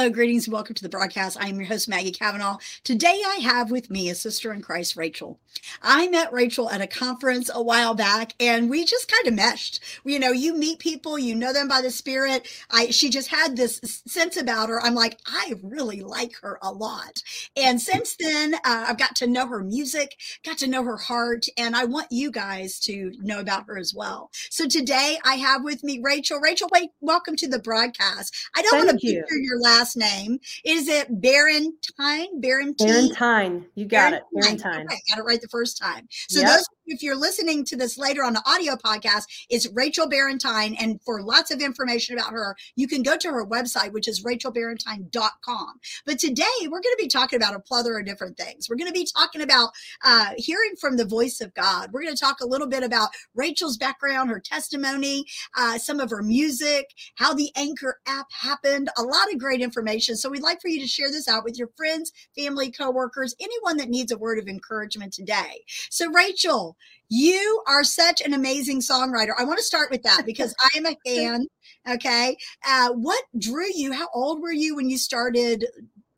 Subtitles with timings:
[0.00, 1.36] Hello, greetings, and welcome to the broadcast.
[1.38, 2.56] I am your host, Maggie Kavanaugh.
[2.84, 5.38] Today, I have with me a sister in Christ, Rachel.
[5.82, 9.80] I met Rachel at a conference a while back, and we just kind of meshed.
[10.06, 12.48] You know, you meet people, you know them by the Spirit.
[12.70, 14.80] I she just had this sense about her.
[14.80, 17.22] I'm like, I really like her a lot.
[17.54, 21.44] And since then, uh, I've got to know her music, got to know her heart,
[21.58, 24.30] and I want you guys to know about her as well.
[24.48, 26.40] So today, I have with me Rachel.
[26.40, 28.34] Rachel, wait, welcome to the broadcast.
[28.56, 29.24] I don't want to you.
[29.30, 30.40] your last name.
[30.64, 32.26] Is it Barentine?
[32.40, 33.10] Barentine?
[33.12, 33.66] Barentine.
[33.74, 34.24] You got it.
[34.34, 34.60] Barentine.
[34.60, 34.84] Barentine.
[34.86, 36.08] Okay, got it right the first time.
[36.28, 36.48] So Yep.
[36.48, 40.76] those, if you're listening to this later on the audio podcast, it's Rachel Barentine.
[40.80, 44.24] And for lots of information about her, you can go to her website, which is
[44.24, 45.80] rachelbarentine.com.
[46.04, 48.68] But today we're going to be talking about a plethora of different things.
[48.68, 49.70] We're going to be talking about
[50.04, 51.90] uh, hearing from the voice of God.
[51.92, 55.24] We're going to talk a little bit about Rachel's background, her testimony,
[55.56, 56.86] uh, some of her music,
[57.16, 60.16] how the Anchor app happened, a lot of great information.
[60.16, 63.76] So we'd like for you to share this out with your friends, family, coworkers, anyone
[63.76, 65.64] that needs a word of encouragement today.
[65.90, 66.76] So, Rachel,
[67.08, 69.32] you are such an amazing songwriter.
[69.38, 71.46] I want to start with that because I am a fan.
[71.88, 72.36] Okay.
[72.66, 73.92] Uh, what drew you?
[73.92, 75.66] How old were you when you started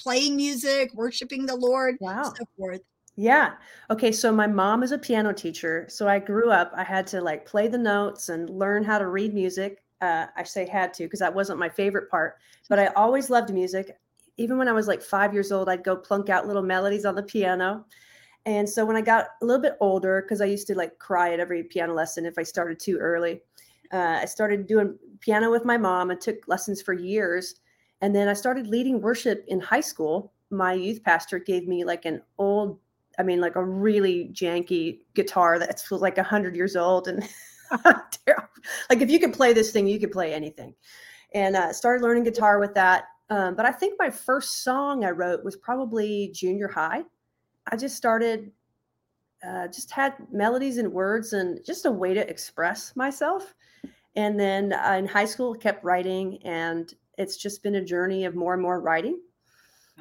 [0.00, 2.34] playing music, worshiping the Lord, Wow.
[2.36, 2.80] so forth?
[3.16, 3.52] Yeah.
[3.90, 4.10] Okay.
[4.12, 5.86] So my mom is a piano teacher.
[5.88, 9.06] So I grew up, I had to like play the notes and learn how to
[9.06, 9.82] read music.
[10.00, 12.36] Uh, I say had to because that wasn't my favorite part,
[12.68, 13.96] but I always loved music.
[14.36, 17.14] Even when I was like five years old, I'd go plunk out little melodies on
[17.14, 17.84] the piano.
[18.44, 21.32] And so when I got a little bit older, because I used to like cry
[21.32, 23.40] at every piano lesson if I started too early,
[23.92, 27.56] uh, I started doing piano with my mom and took lessons for years.
[28.00, 30.32] And then I started leading worship in high school.
[30.50, 32.80] My youth pastor gave me like an old,
[33.18, 37.06] I mean, like a really janky guitar that's like 100 years old.
[37.06, 37.22] And
[37.84, 40.74] like if you could play this thing, you could play anything.
[41.34, 43.04] And uh, started learning guitar with that.
[43.30, 47.02] Um, but I think my first song I wrote was probably junior high.
[47.70, 48.50] I just started,
[49.46, 53.54] uh, just had melodies and words and just a way to express myself.
[54.14, 58.34] And then uh, in high school, kept writing, and it's just been a journey of
[58.34, 59.18] more and more writing.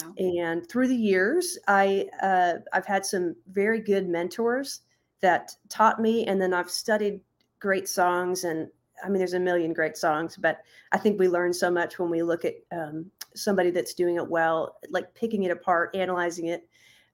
[0.01, 0.13] Wow.
[0.17, 4.81] And through the years, I uh, I've had some very good mentors
[5.21, 7.21] that taught me, and then I've studied
[7.59, 8.43] great songs.
[8.43, 8.67] And
[9.03, 10.59] I mean, there's a million great songs, but
[10.91, 14.27] I think we learn so much when we look at um, somebody that's doing it
[14.27, 16.67] well, like picking it apart, analyzing it.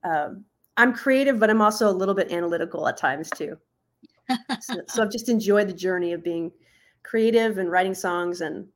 [0.03, 0.45] Um,
[0.77, 3.57] I'm creative, but I'm also a little bit analytical at times too.
[4.61, 6.51] so, so I've just enjoyed the journey of being
[7.03, 8.41] creative and writing songs.
[8.41, 8.67] And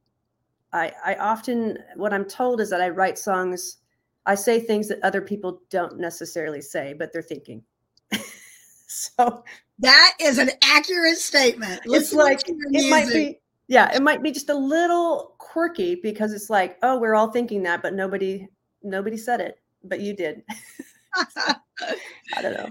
[0.73, 3.77] I, I often, what I'm told is that I write songs,
[4.25, 7.63] I say things that other people don't necessarily say, but they're thinking.
[8.87, 9.43] so
[9.79, 11.81] That is an accurate statement.
[11.85, 16.49] it's like, it might be, yeah, it might be just a little quirky because it's
[16.49, 18.47] like, oh, we're all thinking that, but nobody,
[18.81, 20.43] nobody said it, but you did.
[21.15, 22.69] I don't know.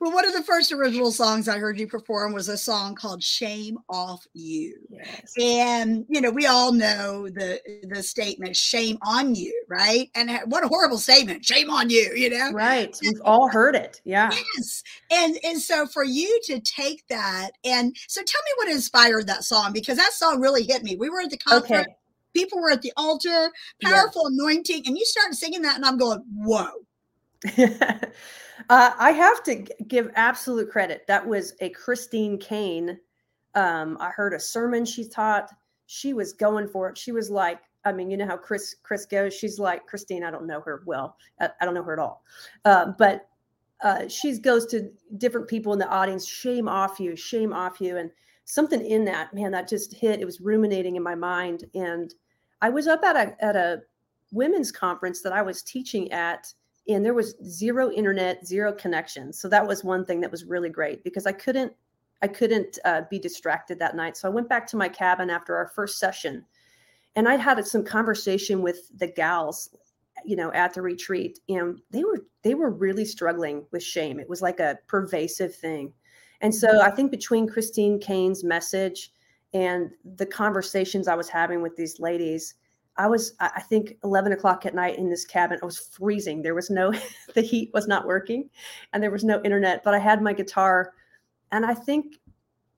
[0.00, 3.22] well, one of the first original songs I heard you perform was a song called
[3.22, 5.32] "Shame Off You." Yes.
[5.40, 10.10] And you know, we all know the the statement "Shame on you," right?
[10.14, 11.44] And what a horrible statement!
[11.44, 12.50] Shame on you, you know.
[12.52, 12.96] Right.
[13.02, 14.00] We've all heard it.
[14.04, 14.30] Yeah.
[14.56, 19.26] Yes, and and so for you to take that, and so tell me what inspired
[19.28, 20.96] that song because that song really hit me.
[20.96, 21.94] We were at the conference, Okay.
[22.34, 23.52] people were at the altar,
[23.82, 26.86] powerful anointing, and you started singing that, and I'm going, "Whoa!"
[27.58, 28.08] uh,
[28.68, 31.06] I have to give absolute credit.
[31.06, 32.98] That was a Christine Caine.
[33.54, 35.50] Um, I heard a sermon she taught.
[35.86, 36.96] She was going for it.
[36.96, 39.34] She was like, I mean, you know how Chris Chris goes.
[39.34, 40.24] She's like Christine.
[40.24, 41.16] I don't know her well.
[41.40, 42.22] I, I don't know her at all.
[42.64, 43.28] Uh, but
[43.82, 46.26] uh, she goes to different people in the audience.
[46.26, 47.16] Shame off you.
[47.16, 47.96] Shame off you.
[47.96, 48.10] And
[48.44, 50.20] something in that man that just hit.
[50.20, 51.64] It was ruminating in my mind.
[51.74, 52.14] And
[52.60, 53.82] I was up at a at a
[54.30, 56.52] women's conference that I was teaching at
[56.88, 59.32] and there was zero internet zero connection.
[59.32, 61.72] So that was one thing that was really great because i couldn't
[62.22, 64.16] i couldn't uh, be distracted that night.
[64.16, 66.44] So i went back to my cabin after our first session
[67.14, 69.70] and i'd had some conversation with the gals
[70.24, 74.18] you know at the retreat and they were they were really struggling with shame.
[74.20, 75.92] It was like a pervasive thing.
[76.40, 79.12] And so i think between christine caine's message
[79.54, 82.54] and the conversations i was having with these ladies
[82.96, 85.58] I was, I think, 11 o'clock at night in this cabin.
[85.62, 86.42] I was freezing.
[86.42, 86.92] There was no,
[87.34, 88.50] the heat was not working
[88.92, 90.92] and there was no internet, but I had my guitar.
[91.52, 92.16] And I think,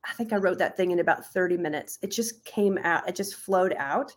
[0.04, 1.98] I think I wrote that thing in about 30 minutes.
[2.02, 4.14] It just came out, it just flowed out.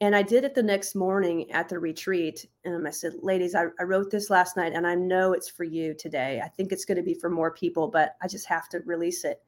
[0.00, 2.44] And I did it the next morning at the retreat.
[2.64, 5.64] And I said, ladies, I, I wrote this last night and I know it's for
[5.64, 6.42] you today.
[6.44, 9.24] I think it's going to be for more people, but I just have to release
[9.24, 9.40] it.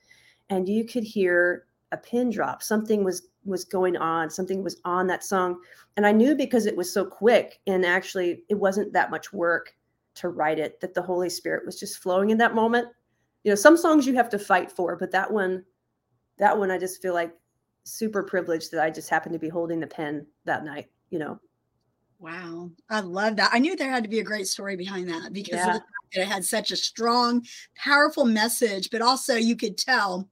[0.49, 2.63] And you could hear a pin drop.
[2.63, 5.59] Something was was going on something was on that song
[5.97, 9.75] and i knew because it was so quick and actually it wasn't that much work
[10.15, 12.87] to write it that the holy spirit was just flowing in that moment
[13.45, 15.65] you know some songs you have to fight for but that one
[16.37, 17.35] that one i just feel like
[17.85, 21.39] super privileged that i just happened to be holding the pen that night you know
[22.21, 22.73] Wow.
[22.91, 23.51] I love that.
[23.53, 25.79] I knew there had to be a great story behind that because Yeah.
[26.11, 27.47] it had such a strong,
[27.77, 30.29] powerful message, but also you could tell.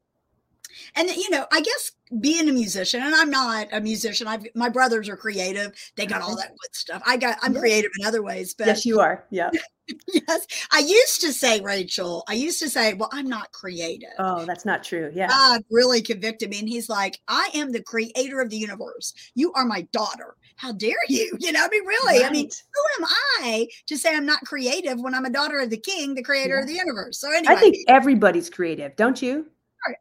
[0.95, 4.29] And you know, I guess being a musician, and I'm not a musician.
[4.29, 5.73] I've my brothers are creative.
[5.97, 6.37] They got all mm-hmm.
[6.37, 7.03] that good stuff.
[7.07, 7.61] I got I'm Yeah.
[7.61, 9.51] creative in other ways, but yes you are yeah
[10.13, 14.11] yes, I used to say, Rachel, I used to say, well, I'm not creative.
[14.19, 16.61] oh that's not true yeah God really convicted me.
[16.61, 19.15] And he's like, I am the creator of the universe.
[19.35, 20.37] You are my daughter.
[20.57, 21.37] How dare you?
[21.41, 23.09] You know, I mean, really, I mean, who am
[23.41, 26.59] I to say I'm not creative when I'm a daughter of the king, the creator
[26.59, 27.19] of the universe?
[27.21, 29.47] So anyway, i think everybody's creative don't you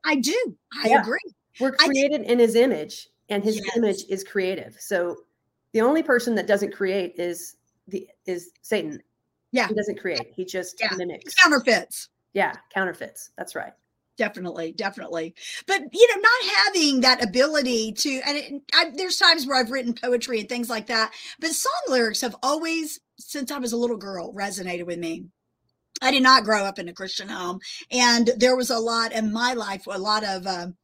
[0.03, 0.57] I do.
[0.83, 1.01] I Yeah.
[1.01, 1.19] agree.
[1.59, 3.77] we're created in his image and his Yes.
[3.77, 5.15] image is creative so
[5.71, 7.55] the only person that doesn't create is
[7.87, 9.01] the is satan
[9.51, 9.67] Yeah.
[9.69, 10.89] he doesn't create he just Yeah.
[10.97, 12.09] mimics Counterfeits.
[12.33, 13.73] yeah counterfeits that's right
[14.17, 15.35] Definitely, definitely.
[15.67, 19.71] But you know, not having that ability to, and it, I, there's times where I've
[19.71, 21.11] written poetry and things like that,
[21.41, 25.25] but song lyrics have always, since I was a little girl, resonated with me.
[26.01, 27.59] I did not grow up in a Christian home,
[27.91, 30.75] and there was a lot in my life, a lot of um,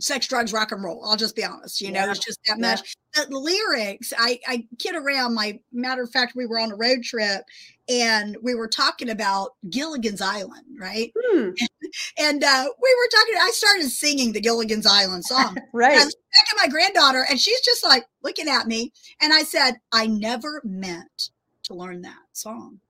[0.00, 1.04] sex, drugs, rock and roll.
[1.04, 2.74] I'll just be honest, you know, it's just that Yeah.
[2.74, 2.96] much.
[3.14, 5.34] But lyrics, I, I kid around.
[5.34, 7.42] My matter of fact, we were on a road trip,
[7.88, 11.12] and we were talking about Gilligan's Island, right?
[11.16, 11.50] Hmm,
[12.18, 13.34] And uh, we were talking.
[13.40, 15.56] I started singing the Gilligan's Island song.
[15.72, 18.92] right I was back at my granddaughter, and she's just like looking at me.
[19.22, 21.30] And I said, I never meant
[21.64, 22.80] to learn that song.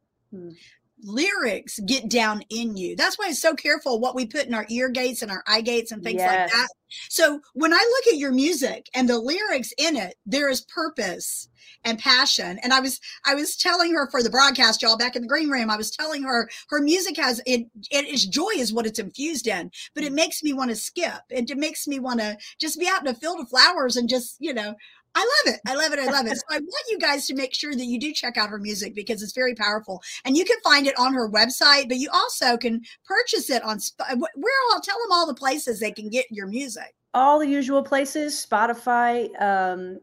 [1.06, 2.96] Lyrics get down in you.
[2.96, 5.60] That's why it's so careful what we put in our ear gates and our eye
[5.60, 6.68] gates and things like that.
[7.08, 11.48] So when I look at your music and the lyrics in it, there is purpose
[11.84, 12.58] and passion.
[12.62, 15.48] And I was I was telling her for the broadcast, y'all, back in the green
[15.48, 18.98] room, I was telling her her music has it, it is joy is what it's
[18.98, 21.22] infused in, but it makes me want to skip.
[21.30, 24.08] and It makes me want to just be out in a field of flowers and
[24.08, 24.74] just, you know,
[25.16, 25.60] I love it.
[25.66, 25.98] I love it.
[25.98, 26.36] I love it.
[26.36, 28.94] So I want you guys to make sure that you do check out her music
[28.94, 30.02] because it's very powerful.
[30.24, 33.78] And you can find it on her website, but you also can purchase it on
[33.98, 36.94] where all tell them all the places they can get your music.
[37.14, 39.98] all the usual places spotify um,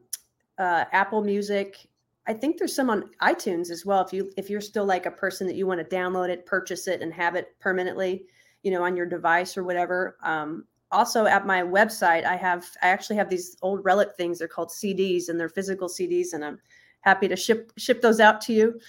[0.58, 1.88] uh, apple music
[2.28, 5.12] i think there's some on itunes as well if you if you're still like a
[5.12, 8.26] person that you want to download it purchase it and have it permanently
[8.64, 12.88] you know on your device or whatever um, also at my website i have i
[12.88, 14.40] actually have these old relic things.
[14.40, 16.60] They're called cds and they're physical cds and i'm
[17.02, 18.80] happy to ship ship those out to you.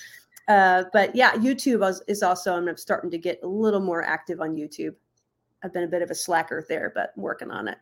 [0.46, 4.54] Uh, but yeah youtube is, also i'm starting to get a little more active on
[4.54, 4.94] youtube.
[5.62, 7.78] I've been a bit of a slacker there but working on it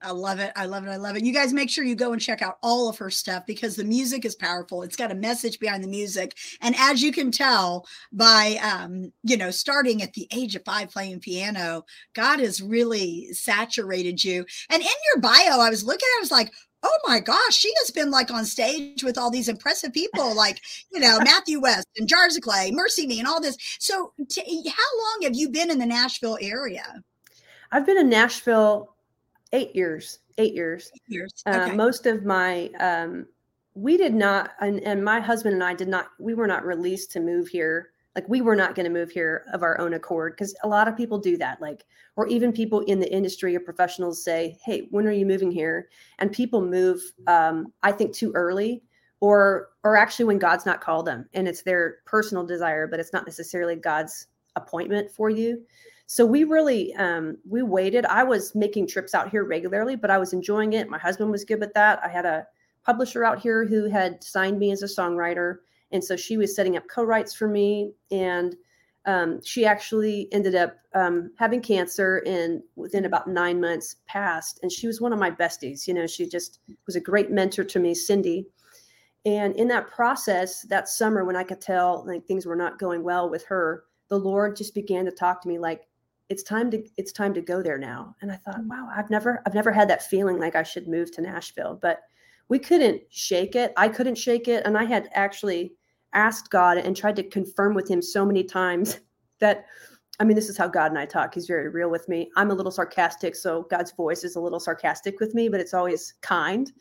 [0.00, 0.52] I love it.
[0.54, 0.90] I love it.
[0.90, 1.24] I love it.
[1.24, 3.84] You guys make sure you go and check out all of her stuff because the
[3.84, 4.82] music is powerful.
[4.82, 6.36] It's got a message behind the music.
[6.60, 10.90] And as you can tell by um, you know, starting at the age of 5
[10.90, 11.84] playing piano,
[12.14, 14.44] God has really saturated you.
[14.70, 16.52] And in your bio, I was looking I was like,
[16.82, 20.60] "Oh my gosh, she has been like on stage with all these impressive people like,
[20.92, 24.68] you know, Matthew West and Jars of Clay, Mercy Me and all this." So, t-
[24.68, 27.02] how long have you been in the Nashville area?
[27.70, 28.94] I've been in Nashville
[29.52, 30.20] eight years.
[30.38, 30.90] Eight years.
[30.94, 31.42] eight Years.
[31.46, 31.76] Uh, Okay.
[31.76, 33.26] Most of my, um,
[33.74, 36.08] we did not, and, and my husband and I did not.
[36.18, 37.90] We were not released to move here.
[38.16, 40.88] Like we were not going to move here of our own accord because a lot
[40.88, 41.60] of people do that.
[41.60, 41.84] Like,
[42.16, 45.88] or even people in the industry or professionals say, "Hey, when are you moving here?"
[46.18, 48.82] And people move, um, I think, too early,
[49.20, 53.12] or or actually when God's not called them, and it's their personal desire, but it's
[53.12, 54.26] not necessarily God's
[54.56, 55.62] appointment for you.
[56.10, 58.06] So we really um, we waited.
[58.06, 60.88] I was making trips out here regularly, but I was enjoying it.
[60.88, 62.00] My husband was good with that.
[62.02, 62.46] I had a
[62.82, 65.58] publisher out here who had signed me as a songwriter,
[65.92, 67.92] and so she was setting up co-writes for me.
[68.10, 68.56] And
[69.04, 74.60] um, she actually ended up um, having cancer, and within about nine months passed.
[74.62, 75.86] And she was one of my besties.
[75.86, 78.46] You know, she just was a great mentor to me, Cindy.
[79.26, 83.02] And in that process, that summer when I could tell like things were not going
[83.02, 85.87] well with her, the Lord just began to talk to me like
[86.28, 88.14] it's time to it's time to go there now.
[88.22, 88.68] And i thought mm.
[88.68, 92.00] wow i've never i've never had that feeling like i should move to nashville but
[92.50, 93.74] we couldn't shake it.
[93.76, 94.64] I couldn't shake it.
[94.64, 95.74] And i had actually
[96.14, 99.00] asked god and tried to confirm with him so many times
[99.40, 99.66] that
[100.20, 101.34] i mean this is how god and i talk.
[101.34, 102.30] He's very real with me.
[102.36, 105.74] I'm a little sarcastic so god's voice is a little sarcastic with me but it's
[105.74, 106.72] always kind.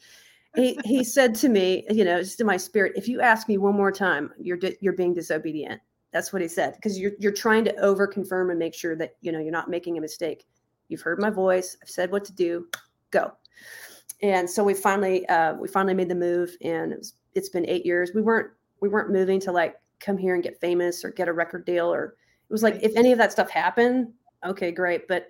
[0.55, 3.57] He, he said to me you know just in my spirit if you ask me
[3.57, 5.81] one more time you're di- you're being disobedient
[6.17, 9.15] that's what he said because you're you're trying to over confirm and make sure that
[9.21, 10.47] you know you're not making a mistake.
[10.87, 11.77] You've heard my voice.
[11.81, 12.65] I've said what to do.
[13.11, 13.31] Go.
[14.23, 17.69] and so we finally uh, we finally made the move, and it was, it's been
[17.69, 18.11] eight years.
[18.15, 18.49] We weren't
[18.81, 21.91] we weren't moving to like come here and get famous or get a record deal
[21.93, 22.15] or
[22.49, 24.11] it was like if any of that stuff happened,
[24.43, 25.07] okay, great.
[25.07, 25.27] But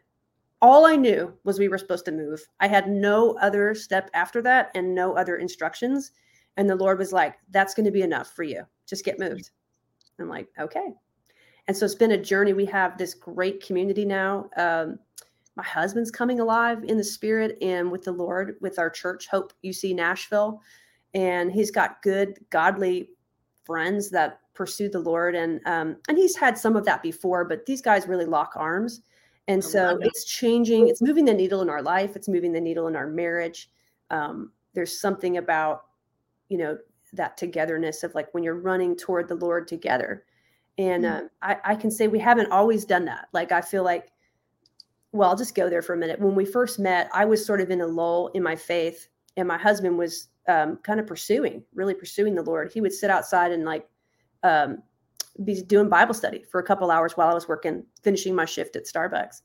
[0.61, 2.41] all I knew was we were supposed to move.
[2.61, 6.11] I had no other step after that and no other instructions.
[6.55, 8.63] And the Lord was like, that's going to be enough for you.
[8.87, 9.51] Just get moved.
[10.19, 10.93] I'm like, okay.
[11.67, 12.53] And so it's been a journey.
[12.53, 14.49] We have this great community now.
[14.57, 14.99] Um,
[15.55, 19.53] my husband's coming alive in the spirit and with the Lord, with our church, Hope
[19.65, 20.61] UC Nashville.
[21.13, 23.09] And he's got good, godly
[23.65, 25.35] friends that pursue the Lord.
[25.35, 29.01] And um, and he's had some of that before, but these guys really lock arms.
[29.49, 32.87] And so it's changing, it's moving the needle in our life, it's moving the needle
[32.87, 33.69] in our marriage.
[34.09, 35.85] Um, there's something about,
[36.49, 36.77] you know,
[37.13, 40.23] that togetherness of like when you're running toward the Lord together.
[40.77, 41.25] And mm-hmm.
[41.25, 43.29] uh, I, I can say we haven't always done that.
[43.33, 44.11] Like I feel like,
[45.11, 46.19] well, I'll just go there for a minute.
[46.19, 49.47] When we first met, I was sort of in a lull in my faith, and
[49.47, 52.71] my husband was um, kind of pursuing, really pursuing the Lord.
[52.71, 53.87] He would sit outside and like
[54.43, 54.83] um,
[55.43, 58.75] be doing Bible study for a couple hours while I was working, finishing my shift
[58.75, 59.41] at Starbucks.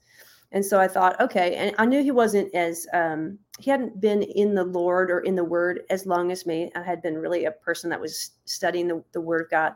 [0.52, 1.56] And so I thought, okay.
[1.56, 5.34] And I knew he wasn't as, um, he hadn't been in the Lord or in
[5.34, 6.70] the Word as long as me.
[6.74, 9.74] I had been really a person that was studying the, the Word of God.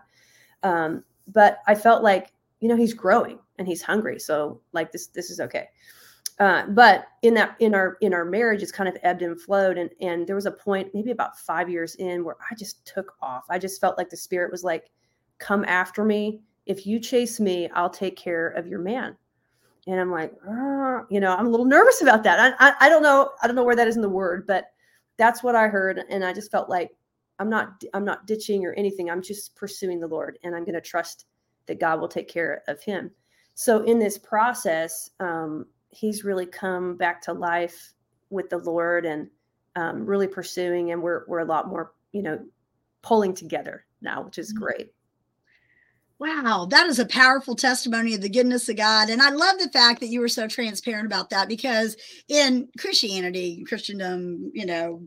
[0.62, 4.18] Um, but I felt like, you know, he's growing and he's hungry.
[4.18, 5.68] So like this, this is okay.
[6.38, 9.78] Uh, but in that in our in our marriage it's kind of ebbed and flowed
[9.78, 13.14] and and there was a point maybe about five years in where i just took
[13.22, 14.90] off i just felt like the spirit was like
[15.38, 16.40] come after me.
[16.66, 19.16] If you chase me, I'll take care of your man.
[19.86, 20.32] And I'm like,
[21.10, 22.56] you know, I'm a little nervous about that.
[22.58, 23.30] I, I, I don't know.
[23.42, 24.66] I don't know where that is in the word, but
[25.16, 26.02] that's what I heard.
[26.10, 26.90] And I just felt like
[27.38, 29.10] I'm not, I'm not ditching or anything.
[29.10, 31.26] I'm just pursuing the Lord and I'm going to trust
[31.66, 33.10] that God will take care of him.
[33.54, 37.94] So in this process, um, he's really come back to life
[38.30, 39.28] with the Lord and
[39.76, 42.38] um, really pursuing, and we're we're a lot more, you know,
[43.02, 44.64] pulling together now, which is mm-hmm.
[44.64, 44.92] great.
[46.18, 49.10] Wow, that is a powerful testimony of the goodness of God.
[49.10, 51.94] And I love the fact that you were so transparent about that because
[52.28, 55.02] in Christianity, Christendom, you know,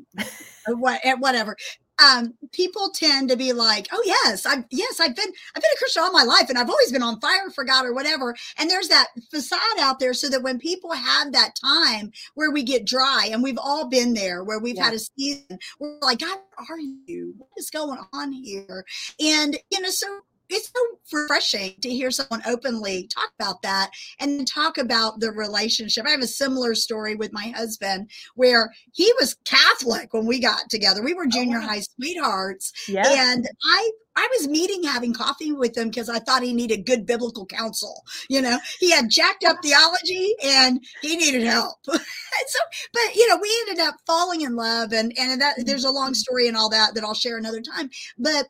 [0.68, 1.56] what, eh, whatever,
[2.00, 5.78] um, people tend to be like, "Oh yes, I've yes, I've been I've been a
[5.78, 8.70] Christian all my life, and I've always been on fire for God or whatever." And
[8.70, 12.86] there's that facade out there, so that when people have that time where we get
[12.86, 14.86] dry, and we've all been there, where we've yeah.
[14.86, 16.38] had a season, we're like, "God,
[16.70, 17.34] are you?
[17.38, 18.86] What is going on here?"
[19.20, 24.48] And you know, so it's so refreshing to hear someone openly talk about that and
[24.48, 26.06] talk about the relationship.
[26.08, 30.70] I have a similar story with my husband where he was Catholic when we got
[30.70, 31.04] together.
[31.04, 32.74] We were oh, junior oh, high sweethearts.
[32.88, 33.08] Yeah.
[33.08, 37.06] And I I was meeting having coffee with him because I thought he needed good
[37.06, 38.04] biblical counsel.
[38.28, 41.78] You know, he had jacked up theology and he needed help.
[41.86, 42.60] so,
[42.92, 46.08] but you know, we ended up falling in love and and that there's a long
[46.08, 46.14] mm-hmm.
[46.16, 47.90] story and all that that I'll share another time.
[48.18, 48.48] But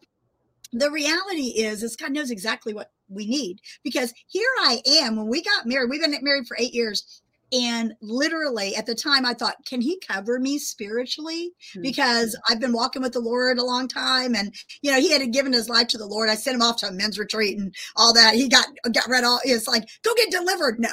[0.73, 5.27] the reality is is god knows exactly what we need because here i am when
[5.27, 7.21] we got married we've been married for eight years
[7.51, 11.51] and literally at the time i thought can he cover me spiritually?
[11.73, 11.81] Hmm.
[11.81, 15.33] because i've been walking with the lord a long time and you know he had
[15.33, 16.29] given his life to the lord.
[16.29, 18.35] I sent him off to a men's retreat and all that.
[18.35, 20.79] He got got rid of it's like go get delivered.
[20.79, 20.89] No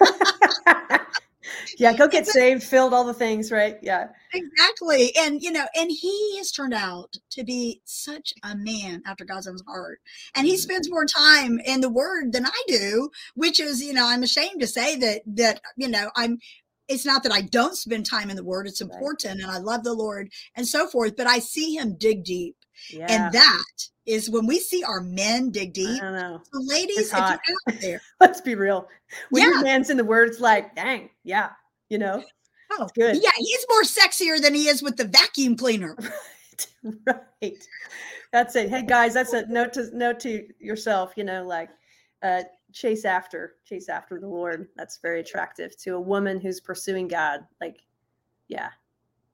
[1.78, 3.76] yeah, go get saved, filled all the things, right?
[3.82, 4.08] Yeah.
[4.32, 5.12] Exactly.
[5.18, 9.46] And you know, and he has turned out to be such a man after God's
[9.46, 10.00] own heart.
[10.34, 10.60] And he mm-hmm.
[10.60, 14.60] spends more time in the word than I do, which is, you know, I'm ashamed
[14.60, 16.38] to say that that, you know, I'm
[16.88, 19.42] it's not that I don't spend time in the word, it's important right.
[19.42, 22.56] and I love the Lord and so forth, but I see him dig deep.
[22.90, 23.06] Yeah.
[23.08, 26.02] And that is when we see our men dig deep.
[26.02, 26.42] I know.
[26.52, 27.40] So ladies, if you're out
[27.80, 28.88] there, let's be real.
[29.30, 29.48] When yeah.
[29.50, 31.50] your man's in the words, like, dang, yeah,
[31.88, 32.22] you know.
[32.72, 33.16] Oh, good.
[33.22, 35.96] Yeah, he's more sexier than he is with the vacuum cleaner.
[35.98, 37.06] right.
[37.42, 37.68] right.
[38.32, 38.68] That's it.
[38.68, 41.70] Hey guys, that's a note to note to yourself, you know, like
[42.22, 42.42] uh
[42.72, 44.68] chase after, chase after the Lord.
[44.76, 47.40] That's very attractive to a woman who's pursuing God.
[47.60, 47.78] Like,
[48.48, 48.70] yeah,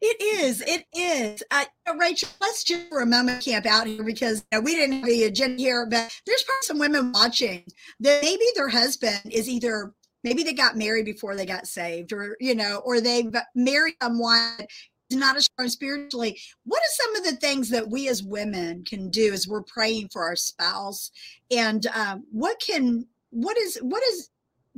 [0.02, 0.62] it is.
[0.66, 1.42] It is.
[1.52, 1.64] Uh,
[1.96, 5.06] Rachel, let's just for a moment camp out here because you know, we didn't have
[5.06, 7.64] the agenda here, but there's probably some women watching
[8.00, 9.94] that maybe their husband is either
[10.24, 14.66] maybe they got married before they got saved, or you know, or they married someone
[15.12, 16.36] not as strong spiritually.
[16.64, 20.08] What are some of the things that we as women can do as we're praying
[20.12, 21.12] for our spouse,
[21.50, 24.30] and um, what can what is what is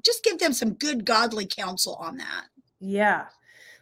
[0.05, 2.45] just give them some good godly counsel on that?
[2.79, 3.25] Yeah.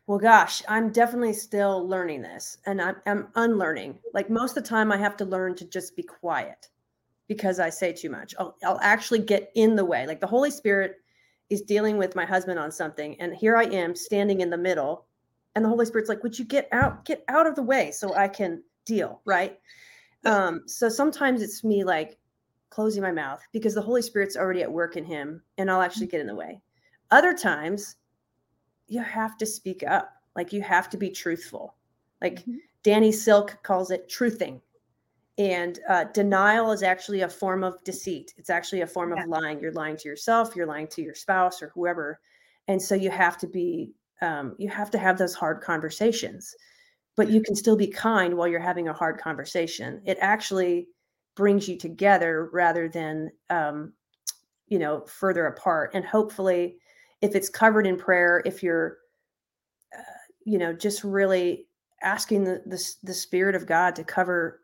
[0.06, 3.99] Well, gosh, I'm definitely still learning this and I'm, I'm, unlearning.
[4.12, 6.68] Like most of the time, I have to learn to just be quiet
[7.28, 8.35] because I say too much.
[8.38, 10.06] I'll, I'll actually get in the way.
[10.06, 10.97] Like the Holy Spirit
[11.50, 13.18] is dealing with my husband on something.
[13.21, 15.06] And here I am standing in the middle
[15.54, 18.14] and the Holy Spirit's like, would you get out, get out of the way so
[18.14, 19.59] I can deal, right?
[20.25, 22.18] Um, so sometimes it's me like
[22.71, 26.06] closing my mouth because the Holy Spirit's already at work in him and I'll actually
[26.06, 26.61] get in the way.
[27.11, 27.97] Other times
[28.92, 30.12] you have to speak up.
[30.37, 31.75] Like you have to be truthful.
[32.20, 32.56] Like mm-hmm.
[32.82, 34.61] Danny Silk calls it truthing.
[35.38, 38.34] And uh, denial is actually a form of deceit.
[38.37, 39.22] It's actually a form yeah.
[39.22, 39.61] of lying.
[39.61, 42.20] You're lying to yourself, you're lying to your spouse or whoever.
[42.68, 46.54] And so you have to be, um, you have to have those hard conversations,
[47.16, 50.02] but you can still be kind while you're having a hard conversation.
[50.04, 50.88] It actually
[51.34, 53.94] brings you together rather than, um,
[54.68, 55.92] you know, further apart.
[55.94, 56.76] And hopefully,
[57.23, 58.99] if it's covered in prayer, if you're,
[59.97, 60.02] uh,
[60.45, 61.67] you know, just really
[62.02, 64.61] asking the, the the spirit of God to cover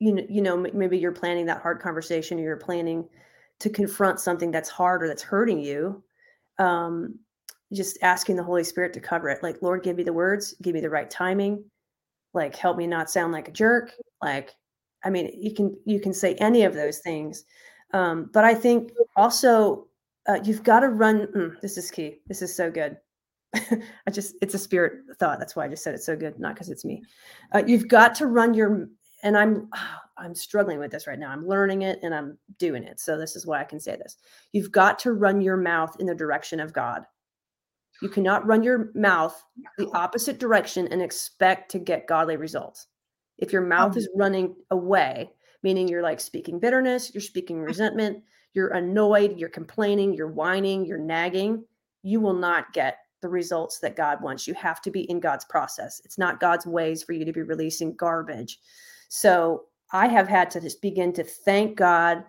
[0.00, 3.06] you know, you know, maybe you're planning that hard conversation or you're planning
[3.58, 6.02] to confront something that's hard or that's hurting you.
[6.58, 7.18] Um,
[7.72, 9.42] just asking the Holy Spirit to cover it.
[9.42, 11.62] Like, Lord, give me the words, give me the right timing.
[12.32, 13.92] Like, help me not sound like a jerk.
[14.22, 14.54] Like,
[15.04, 17.44] I mean, you can you can say any of those things,
[17.92, 19.86] um, but I think also
[20.28, 21.26] uh, you've got to run.
[21.28, 22.18] Mm, this is key.
[22.26, 22.96] This is so good.
[23.54, 25.38] I just it's a spirit thought.
[25.38, 27.02] That's why I just said it's so good, not because it's me.
[27.54, 28.88] Uh, you've got to run your
[29.22, 29.68] and I'm
[30.18, 31.30] I'm struggling with this right now.
[31.30, 33.00] I'm learning it and I'm doing it.
[33.00, 34.18] So this is why I can say this.
[34.52, 37.04] You've got to run your mouth in the direction of God.
[38.02, 39.42] You cannot run your mouth
[39.78, 42.86] the opposite direction and expect to get godly results.
[43.38, 44.20] If your mouth is mm-hmm.
[44.20, 45.30] running away,
[45.62, 48.22] meaning you're like speaking bitterness, you're speaking resentment,
[48.54, 51.64] you're annoyed, you're complaining, you're whining, you're nagging,
[52.02, 54.46] you will not get the results that God wants.
[54.46, 56.00] You have to be in God's process.
[56.04, 58.58] It's not God's ways for you to be releasing garbage.
[59.08, 62.24] So I have had to just begin to thank God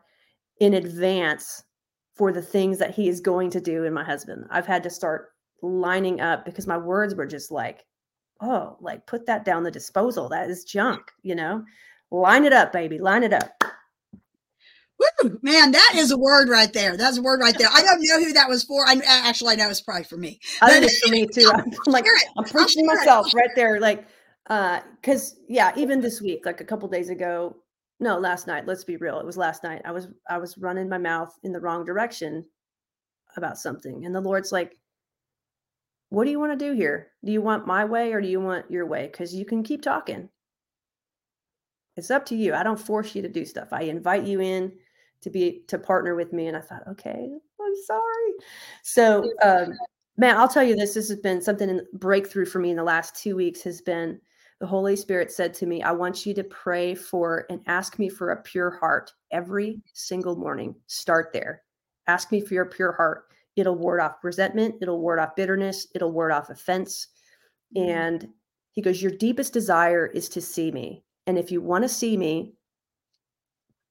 [0.60, 1.64] in advance
[2.14, 4.46] for the things that He is going to do in my husband.
[4.50, 5.30] I've had to start
[5.62, 7.86] lining up because my words were just like,
[8.42, 10.28] oh, like put that down the disposal.
[10.28, 11.64] That is junk, you know?
[12.10, 13.00] Line it up, baby.
[13.00, 13.64] Line it up.
[15.24, 16.97] Woo, man, that is a word right there.
[16.97, 17.69] That's a word right there.
[17.71, 18.86] I don't know who that was for.
[18.86, 20.39] I actually I know it's probably for me.
[20.62, 21.52] I think it's for me too.
[21.54, 22.06] I'm like
[22.38, 23.80] I'm preaching myself right there.
[23.80, 24.08] Like
[24.50, 27.56] uh because yeah even this week like a couple days ago
[28.00, 30.89] no last night let's be real it was last night i was i was running
[30.89, 32.43] my mouth in the wrong direction
[33.38, 34.78] about something and the lord's like
[36.10, 38.41] what do you want to do here do you want my way or do you
[38.41, 40.28] want your way because you can keep talking
[41.95, 44.71] it's up to you i don't force you to do stuff i invite you in
[45.22, 47.30] to be to partner with me and i thought okay
[47.62, 48.34] i'm sorry
[48.84, 49.74] so um
[50.18, 52.84] man i'll tell you this this has been something in breakthrough for me in the
[52.84, 54.20] last two weeks has been
[54.62, 58.10] the Holy Spirit said to me, I want you to pray for and ask me
[58.10, 60.76] for a pure heart every single morning.
[60.86, 61.64] Start there.
[62.06, 63.26] Ask me for your pure heart.
[63.56, 67.08] It'll ward off resentment, it'll ward off bitterness, it'll ward off offense.
[67.76, 67.90] Mm-hmm.
[67.90, 68.28] And
[68.74, 71.04] he goes, Your deepest desire is to see me.
[71.26, 72.54] And if you want to see me,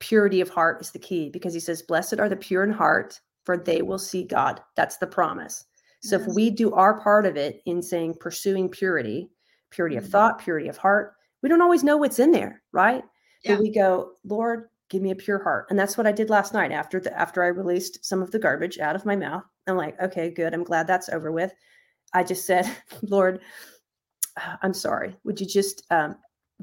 [0.01, 3.21] purity of heart is the key because he says, Blessed are the pure in heart,
[3.45, 4.61] for they will see God.
[4.77, 5.65] That's the promise.
[6.03, 6.27] So yes.
[6.27, 9.31] if we do our part of it in saying pursuing purity,
[9.71, 10.13] purity of mm-hmm.
[10.13, 11.15] thought, purity of heart.
[11.43, 13.03] We don't always know what's in there, right?
[13.45, 13.55] Yeah.
[13.55, 15.67] But we go, Lord, give me a pure heart.
[15.71, 18.39] And that's what I did last night after the after I released some of the
[18.39, 19.45] garbage out of my mouth.
[19.67, 20.53] I'm like, okay, good.
[20.53, 21.53] I'm glad that's over with.
[22.13, 22.71] I just said,
[23.03, 23.41] Lord,
[24.63, 25.17] I'm sorry.
[25.25, 26.17] Would you just um,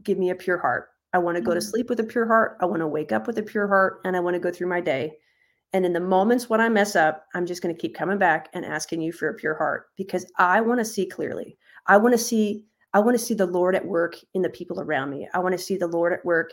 [0.04, 0.90] give me a pure heart?
[1.18, 1.70] I want to go to mm-hmm.
[1.70, 2.58] sleep with a pure heart.
[2.62, 4.68] I want to wake up with a pure heart, and I want to go through
[4.68, 5.14] my day.
[5.74, 8.50] And in the moments when I mess up, I'm just going to keep coming back
[8.54, 11.58] and asking you for a pure heart because I want to see clearly.
[11.88, 14.80] I want to see I want to see the Lord at work in the people
[14.80, 15.28] around me.
[15.34, 16.52] I want to see the Lord at work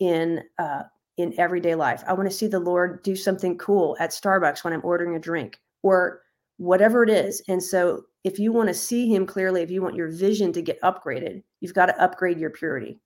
[0.00, 0.84] in uh,
[1.18, 2.02] in everyday life.
[2.06, 5.20] I want to see the Lord do something cool at Starbucks when I'm ordering a
[5.20, 6.22] drink or
[6.56, 7.42] whatever it is.
[7.48, 10.62] And so, if you want to see Him clearly, if you want your vision to
[10.62, 13.00] get upgraded, you've got to upgrade your purity.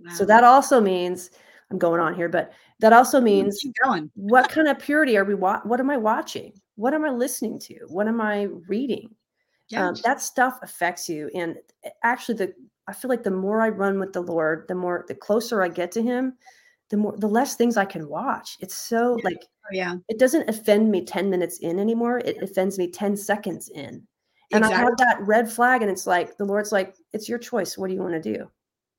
[0.00, 0.12] Wow.
[0.14, 1.30] So that also means
[1.70, 3.60] I'm going on here, but that also means
[4.14, 5.34] what kind of purity are we?
[5.34, 6.52] Wa- what am I watching?
[6.76, 7.78] What am I listening to?
[7.88, 9.14] What am I reading?
[9.68, 9.88] Yeah.
[9.88, 11.30] Um, that stuff affects you.
[11.34, 12.54] And eh, actually, the
[12.86, 15.68] I feel like the more I run with the Lord, the more the closer I
[15.68, 16.34] get to Him,
[16.90, 18.56] the more the less things I can watch.
[18.60, 19.24] It's so yeah.
[19.24, 22.18] like oh, yeah, it doesn't offend me 10 minutes in anymore.
[22.18, 24.06] It offends me 10 seconds in.
[24.52, 24.74] And exactly.
[24.74, 27.76] I have that red flag, and it's like the Lord's like, it's your choice.
[27.76, 28.48] What do you want to do?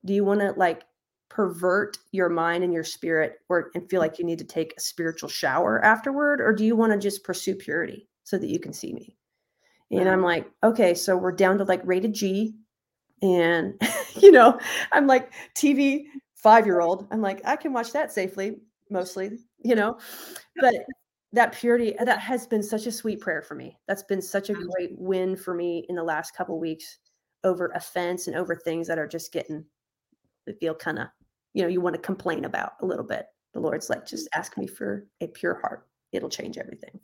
[0.03, 0.83] Do you want to like
[1.29, 4.03] pervert your mind and your spirit or and feel mm.
[4.03, 6.41] like you need to take a spiritual shower afterward?
[6.41, 9.15] Or do you want to just pursue purity so that you can see me?
[9.89, 12.55] And I'm like, okay, so we're down to like rated G.
[13.21, 13.81] And,
[14.15, 14.59] you know,
[14.91, 17.07] I'm like, TV five year old.
[17.11, 18.57] I'm like, I can watch that safely,
[18.89, 19.97] mostly, you know,
[20.59, 20.75] but
[21.33, 23.77] that purity, uh, that has been such a sweet prayer for me.
[23.87, 24.67] That's been such a mm.
[24.69, 26.97] great win for me in the last couple weeks.
[27.43, 29.63] over offense and over things that are just getting
[30.59, 31.07] feel kind of
[31.57, 34.57] you know you want to complain about a little bit the lord's like just ask
[34.57, 36.99] me for a pure heart it'll change everything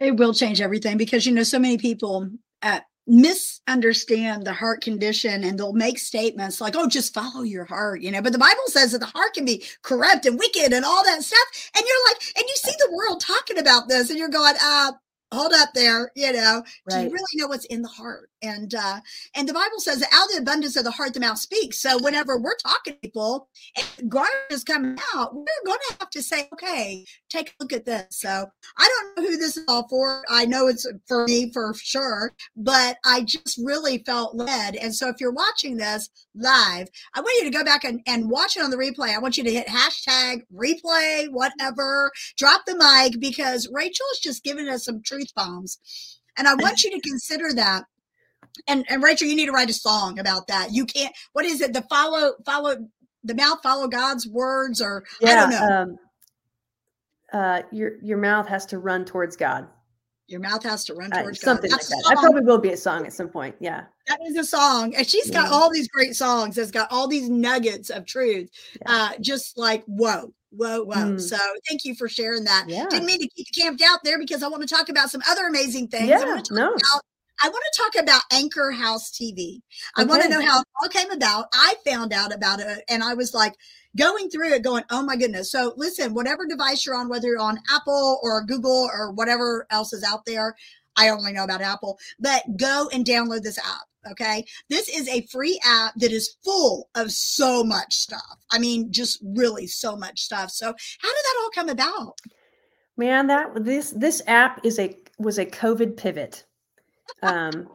[0.00, 2.30] it will change everything because you know so many people
[2.62, 8.02] uh, misunderstand the heart condition and they'll make statements like, oh, just follow your heart,
[8.02, 8.20] you know.
[8.20, 11.22] But the Bible says that the heart can be corrupt and wicked and all that
[11.22, 11.70] stuff.
[11.74, 14.92] And you're like, and you see the world talking about this and you're going, uh,
[15.32, 16.98] hold up there you know right.
[16.98, 18.30] do you really know what's in the heart.
[18.40, 19.00] And uh
[19.34, 21.80] and the bible says that out of the abundance of the heart the mouth speaks.
[21.80, 26.10] So whenever we're talking to people and garbage is coming out we're going to have
[26.10, 28.06] to say okay take a look at this.
[28.10, 28.46] So
[28.78, 30.24] i don't know who this is all for.
[30.28, 34.76] I know it's for me for sure but i just really felt led.
[34.76, 38.30] And so if you're watching this live i want you to go back and, and
[38.30, 39.14] watch it on the replay.
[39.14, 42.10] I want you to hit hashtag replay whatever.
[42.36, 45.78] Drop the mic because rachel is just giving us some truth bombs
[46.36, 47.84] and i want you to consider that
[48.66, 50.72] and and Rachel, you need to write a song about that.
[50.72, 51.14] You can't.
[51.32, 51.72] What is it?
[51.72, 52.76] The follow follow
[53.24, 55.76] the mouth follow God's words, or yeah, I don't know.
[55.76, 55.98] Um,
[57.32, 59.68] uh, your your mouth has to run towards God.
[60.26, 61.76] Your mouth has to run uh, towards uh, something God.
[61.76, 62.04] like that.
[62.08, 63.54] I probably will be a song at some point.
[63.60, 66.56] Yeah, that is a song, and she's got all these great songs.
[66.56, 68.50] That's got all these nuggets of truth.
[68.80, 68.92] Yeah.
[68.92, 70.94] Uh, just like whoa, whoa, whoa.
[70.94, 71.20] Mm.
[71.20, 71.36] So
[71.68, 72.66] thank you for sharing that.
[72.68, 72.86] Yeah.
[72.88, 75.22] Didn't mean to keep you camped out there because I want to talk about some
[75.28, 76.08] other amazing things.
[76.08, 76.68] Yeah, no.
[76.74, 77.02] About
[77.40, 79.60] I want to talk about Anchor House TV.
[79.96, 80.08] I okay.
[80.08, 81.46] want to know how it all came about.
[81.52, 83.54] I found out about it and I was like
[83.96, 85.50] going through it going, oh my goodness.
[85.52, 89.92] So listen, whatever device you're on, whether you're on Apple or Google or whatever else
[89.92, 90.56] is out there,
[90.96, 93.86] I only know about Apple, but go and download this app.
[94.10, 94.44] Okay.
[94.68, 98.36] This is a free app that is full of so much stuff.
[98.50, 100.50] I mean, just really so much stuff.
[100.50, 100.76] So how did
[101.24, 102.18] that all come about?
[102.96, 106.44] Man, that this this app is a was a COVID pivot.
[107.22, 107.68] Um,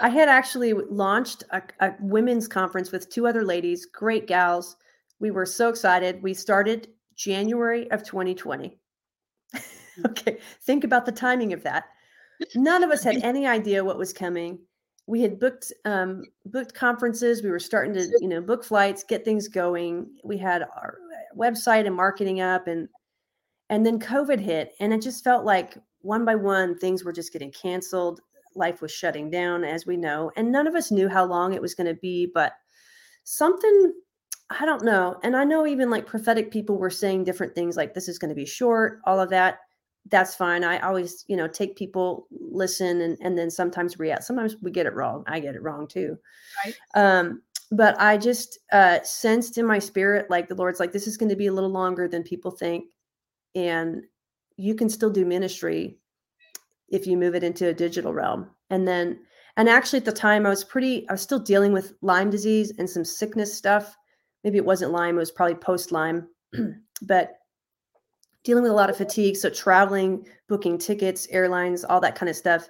[0.00, 4.76] I had actually launched a, a, women's conference with two other ladies, great gals.
[5.20, 6.22] We were so excited.
[6.22, 8.78] We started January of 2020.
[10.06, 11.84] okay, think about the timing of that.
[12.54, 14.58] None of us had any idea what was coming.
[15.06, 17.42] We had booked um, booked conferences.
[17.42, 20.06] We were starting to, you know, book flights, get things going.
[20.24, 20.98] We had our
[21.36, 22.88] website and marketing up, and
[23.70, 27.32] and then COVID hit, and it just felt like one by one things were just
[27.32, 28.20] getting canceled
[28.54, 31.62] life was shutting down, as we know, and none of us knew how long it
[31.62, 32.54] was going to be, but
[33.24, 33.92] something
[34.50, 35.18] I don't know.
[35.24, 38.28] And I know even like prophetic people were saying different things like this is going
[38.28, 39.58] to be short, all of that.
[40.08, 40.62] That's fine.
[40.62, 44.24] I always, you know, take people, listen, and, and then sometimes react.
[44.24, 45.24] Sometimes we get it wrong.
[45.26, 46.16] I get it wrong too.
[46.64, 46.74] Right.
[46.94, 47.42] Um,
[47.72, 51.30] but I just uh, sensed in my spirit, like the Lord's like, this is going
[51.30, 52.84] to be a little longer than people think.
[53.54, 54.04] And
[54.56, 55.98] you can still do ministry
[56.88, 58.50] if you move it into a digital realm.
[58.70, 59.18] And then,
[59.56, 62.72] and actually at the time, I was pretty, I was still dealing with Lyme disease
[62.78, 63.96] and some sickness stuff.
[64.44, 66.28] Maybe it wasn't Lyme, it was probably post Lyme,
[67.02, 67.38] but
[68.46, 69.36] dealing with a lot of fatigue.
[69.36, 72.68] So traveling, booking tickets, airlines, all that kind of stuff.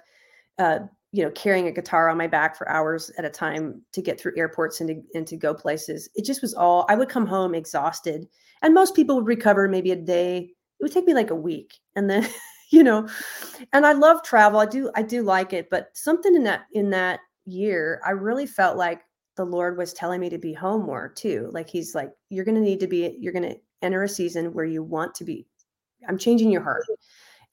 [0.57, 0.79] Uh,
[1.13, 4.19] you know, carrying a guitar on my back for hours at a time to get
[4.19, 6.09] through airports and to, and to go places.
[6.15, 8.27] It just was all, I would come home exhausted.
[8.61, 10.49] And most people would recover maybe a day.
[10.79, 11.75] It would take me like a week.
[11.95, 12.27] And then
[12.69, 13.07] you know
[13.71, 16.89] and i love travel i do i do like it but something in that in
[16.89, 19.03] that year i really felt like
[19.37, 22.55] the lord was telling me to be home more too like he's like you're going
[22.55, 25.47] to need to be you're going to enter a season where you want to be
[26.07, 26.85] i'm changing your heart.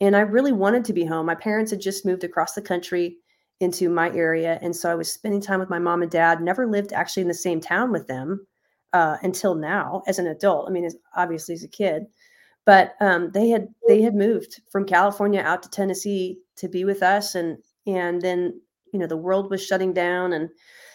[0.01, 1.27] And i really wanted to be home.
[1.27, 3.19] My parents had just moved across the country
[3.61, 6.41] into my area and so i was spending time with my mom and dad.
[6.41, 8.47] Never lived actually in the same town with them
[8.93, 10.69] uh, until now as an adult.
[10.69, 12.07] I mean as, obviously as a kid.
[12.67, 17.03] But um, they had they had moved from California out to Tennessee to be with
[17.03, 18.61] us, and and then
[18.93, 20.49] you know the world was shutting down, and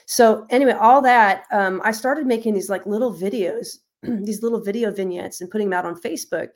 [0.08, 4.92] so anyway, all that um, I started making these like little videos, these little video
[4.92, 6.50] vignettes, and putting them out on Facebook,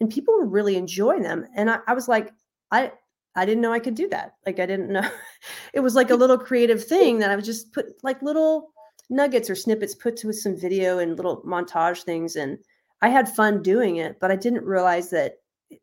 [0.00, 2.32] and people were really enjoying them, and I, I was like,
[2.70, 2.92] I
[3.34, 4.34] I didn't know I could do that.
[4.46, 5.08] Like I didn't know
[5.72, 8.70] it was like a little creative thing that I would just put like little
[9.10, 12.58] nuggets or snippets put to some video and little montage things and
[13.00, 15.34] I had fun doing it, but I didn't realize that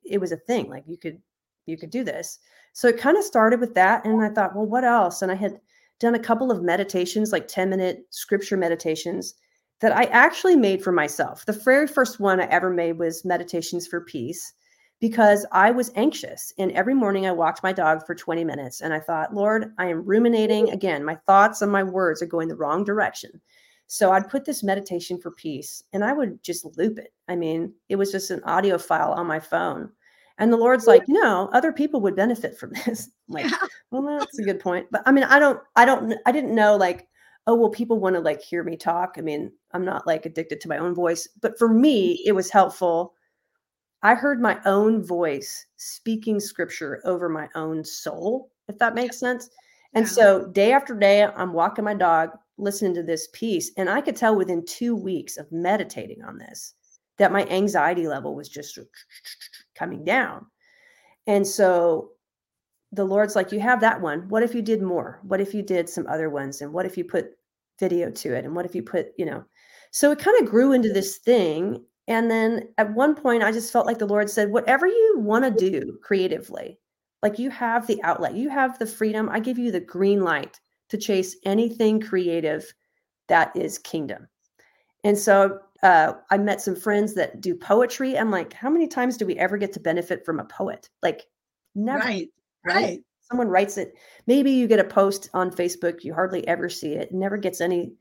[0.03, 0.69] it was a thing.
[0.69, 1.21] Like you could
[1.65, 2.39] you could do this.
[2.73, 4.05] So it kind of started with that.
[4.05, 5.21] And I thought, well, what else?
[5.21, 5.59] And I had
[5.99, 9.35] done a couple of meditations, like 10 minute scripture meditations
[9.85, 11.45] that I actually made for myself.
[11.45, 14.51] The very first one I ever made was Meditations for Peace
[14.99, 16.51] because I was anxious.
[16.57, 19.85] And every morning I walked my dog for 20 minutes and I thought, Lord, I
[19.85, 21.05] am ruminating again.
[21.05, 23.39] My thoughts and my words are going the wrong direction.
[23.85, 27.13] So I'd put this meditation for peace and I would just loop it.
[27.27, 29.91] I mean, it was just an audio file on my phone.
[30.39, 33.07] And the Lord's like, you know, other people would benefit from this.
[33.29, 33.53] I'm like,
[33.91, 34.87] well, that's a good point.
[34.89, 37.07] But I mean, I don't, I don't, I didn't know like
[37.47, 39.15] oh well people want to like hear me talk.
[39.17, 41.81] I mean i'm not like addicted to my own voice but for mm-hmm.
[41.81, 43.13] me it was helpful.
[44.03, 49.49] I heard my own voice speaking scripture over my own soul if that makes sense
[49.93, 50.11] and Yeah.
[50.11, 54.15] so day after day i'm walking my dog listening to this piece and i could
[54.15, 56.73] tell within two weeks of meditating on this
[57.17, 58.83] that my anxiety level was just uh,
[59.75, 60.45] coming down
[61.27, 62.11] and so
[62.91, 64.27] the Lord's like, you have that one.
[64.29, 65.19] What if you did more?
[65.23, 66.61] What if you did some other ones?
[66.61, 67.31] And what if you put
[67.79, 68.45] video to it?
[68.45, 69.43] And what if you put, you know?
[69.91, 71.83] So it kind of grew into this thing.
[72.07, 75.45] And then at one point, I just felt like the Lord said, whatever you want
[75.45, 76.79] to do creatively,
[77.23, 79.29] like you have the outlet, you have the freedom.
[79.29, 82.71] I give you the green light to chase anything creative
[83.27, 84.27] that is kingdom.
[85.03, 88.17] And so uh, I met some friends that do poetry.
[88.17, 90.89] I'm like, how many times do we ever get to benefit from a poet?
[91.01, 91.23] Like,
[91.73, 92.29] never Right.
[92.65, 92.75] Right?
[92.75, 92.99] Right.
[93.21, 93.93] Someone writes it.
[94.27, 97.09] Maybe you get a post on Facebook, you hardly ever see it.
[97.09, 97.93] It never gets any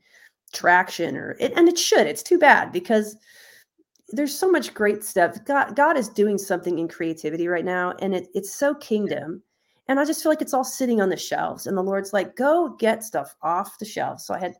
[0.53, 2.05] traction or it, and it should.
[2.05, 3.17] It's too bad because
[4.09, 5.43] there's so much great stuff.
[5.45, 9.41] God, God is doing something in creativity right now, and it, it's so kingdom.
[9.87, 11.67] And I just feel like it's all sitting on the shelves.
[11.67, 14.25] And the Lord's like, go get stuff off the shelves.
[14.25, 14.55] So I had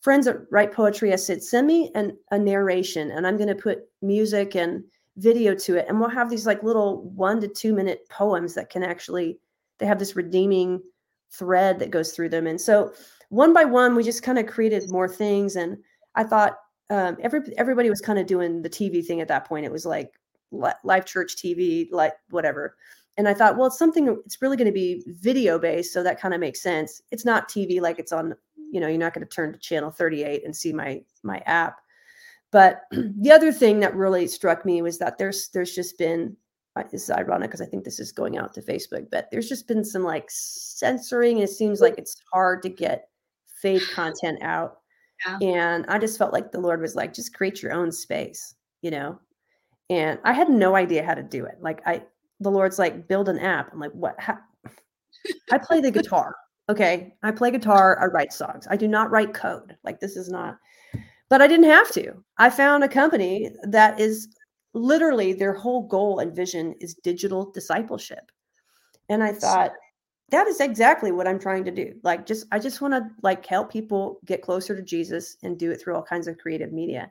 [0.00, 1.12] friends that write poetry.
[1.12, 4.84] I said, send me an, a narration, and I'm going to put music and
[5.18, 8.70] video to it and we'll have these like little one to two minute poems that
[8.70, 9.38] can actually
[9.78, 10.82] they have this redeeming
[11.30, 12.46] thread that goes through them.
[12.46, 12.92] And so
[13.28, 15.76] one by one we just kind of created more things and
[16.14, 16.56] i thought
[16.90, 19.66] um, every everybody was kind of doing the tv thing at that point.
[19.66, 20.18] It was like
[20.52, 22.76] li- live church tv like whatever.
[23.18, 26.20] And i thought well it's something it's really going to be video based so that
[26.20, 27.02] kind of makes sense.
[27.10, 28.34] It's not tv like it's on
[28.70, 31.78] you know you're not going to turn to channel 38 and see my my app.
[32.50, 36.36] But the other thing that really struck me was that there's there's just been
[36.78, 39.68] uh, it's ironic because I think this is going out to Facebook, but there's just
[39.68, 43.08] been some like censoring, it seems like it's hard to get
[43.60, 44.78] fake content out.
[45.26, 45.38] Yeah.
[45.40, 48.90] And I just felt like the Lord was like, just create your own space, you
[48.90, 49.18] know.
[49.90, 51.56] And I had no idea how to do it.
[51.60, 52.02] Like I,
[52.40, 53.72] the Lord's like, build an app.
[53.72, 54.14] I'm like, what?
[54.18, 54.38] How?
[55.50, 56.36] I play the guitar.
[56.68, 57.98] Okay, I play guitar.
[58.00, 58.66] I write songs.
[58.70, 59.76] I do not write code.
[59.82, 60.58] Like this is not
[61.28, 62.12] but I didn't have to.
[62.38, 64.28] I found a company that is
[64.78, 68.30] literally their whole goal and vision is digital discipleship.
[69.08, 69.72] And I thought
[70.30, 71.94] that is exactly what I'm trying to do.
[72.02, 75.70] Like just I just want to like help people get closer to Jesus and do
[75.70, 77.10] it through all kinds of creative media.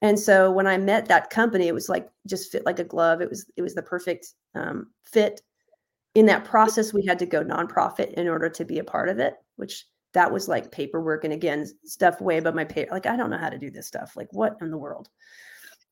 [0.00, 3.20] And so when I met that company, it was like just fit like a glove.
[3.20, 5.42] It was it was the perfect um, fit.
[6.14, 9.18] In that process, we had to go nonprofit in order to be a part of
[9.18, 9.84] it, which
[10.14, 13.38] that was like paperwork and again stuff way above my pay like i don't know
[13.38, 15.08] how to do this stuff like what in the world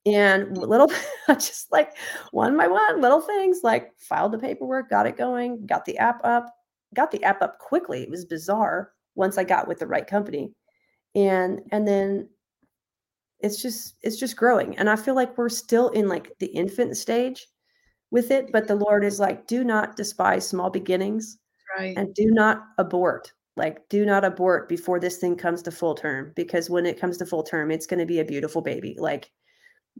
[0.06, 0.90] and little
[1.30, 1.92] just like
[2.30, 6.20] one by one little things like filed the paperwork got it going got the app
[6.24, 6.46] up
[6.94, 8.02] got the app up quickly.
[8.02, 10.52] It was bizarre once i got with the right company.
[11.14, 12.28] And and then
[13.40, 16.96] it's just it's just growing and i feel like we're still in like the infant
[16.96, 17.46] stage
[18.10, 21.38] with it but the lord is like do not despise small beginnings
[21.78, 21.94] Right.
[21.98, 26.32] and do not abort like do not abort before this thing comes to full term
[26.36, 28.96] because when it comes to full term it's going to be a beautiful baby.
[28.98, 29.30] Like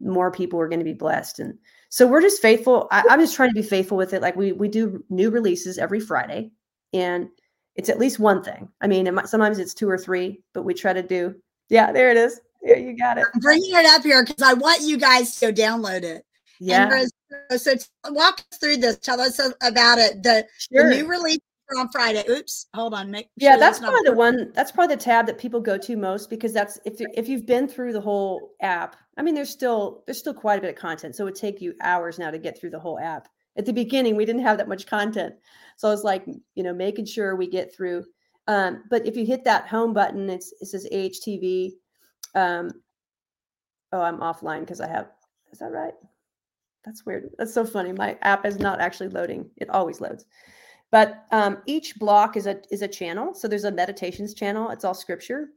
[0.01, 1.55] more people are going to be blessed and
[1.89, 4.53] so we're just faithful I, i'm just trying to be faithful with it like we
[4.53, 6.51] we do new releases every friday
[6.93, 7.29] and
[7.75, 10.63] it's at least one thing i mean it might, sometimes it's two or three but
[10.65, 11.35] we try to do
[11.69, 14.55] yeah there it is yeah you got it I'm bringing it up here because I
[14.55, 16.25] want you guys to download it.
[16.61, 17.05] yeah
[17.51, 17.75] And so
[18.11, 18.99] walk us through this.
[18.99, 20.23] Tell us about it.
[20.23, 20.91] The, sure.
[20.91, 21.39] the new release
[21.77, 22.25] on Friday.
[22.29, 23.11] Oops, hold on.
[23.11, 25.77] Make yeah sure that's not- probably the one that's probably the tab that people go
[25.79, 29.51] to most because that's if if you've been through the whole app i mean there's
[29.51, 32.31] still there's still quite a bit of content so it would take you hours now
[32.31, 35.35] to get through the whole app at the beginning we didn't have that much content
[35.77, 36.25] so it's like
[36.55, 38.05] you know making sure we get through
[38.49, 41.73] um, but if you hit that home button it's it says ahtv
[42.35, 42.71] um,
[43.93, 45.09] oh i'm offline because i have
[45.53, 45.95] is that right
[46.85, 50.25] that's weird that's so funny my app is not actually loading it always loads
[50.91, 53.35] but um, each block is a is a channel.
[53.35, 54.71] So there's a meditations channel.
[54.71, 55.49] It's all scripture.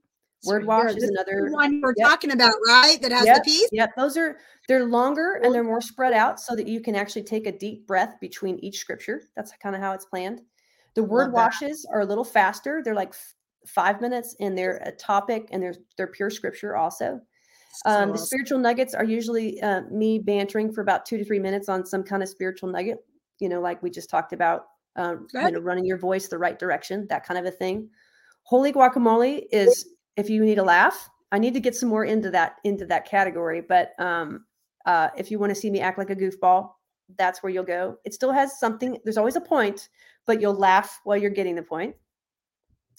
[0.46, 1.50] Word wash is another.
[1.52, 2.08] one we're Yep.
[2.08, 3.02] talking about, right?
[3.02, 3.70] That has Yep, the piece.
[3.74, 4.38] Yep, those are
[4.68, 7.86] they're longer and they're more spread out so that you can actually take a deep
[7.86, 9.24] breath between each scripture.
[9.36, 10.42] That's kind of how it's planned.
[10.96, 12.82] The word washes are a little faster.
[12.84, 13.34] They're like f-
[13.68, 17.20] five minutes and they're a topic and they're they're pure scripture also.
[17.86, 21.70] Um, the spiritual nuggets are usually uh, me bantering for about two to three minutes
[21.70, 23.00] on some kind of spiritual nugget.
[23.40, 26.60] You know, like we just talked about, um, you know, running your voice the right
[26.60, 27.90] direction, that kind of a thing.
[28.44, 31.10] Holy guacamole is if you need a laugh.
[31.32, 34.46] I need to get some more into that into that category, but um,
[34.86, 36.72] uh, if you want to see me act like a goofball,
[37.18, 37.98] that's where you'll go.
[38.06, 38.98] It still has something.
[39.04, 39.90] There's always a point,
[40.26, 41.96] but you'll laugh while you're getting the point.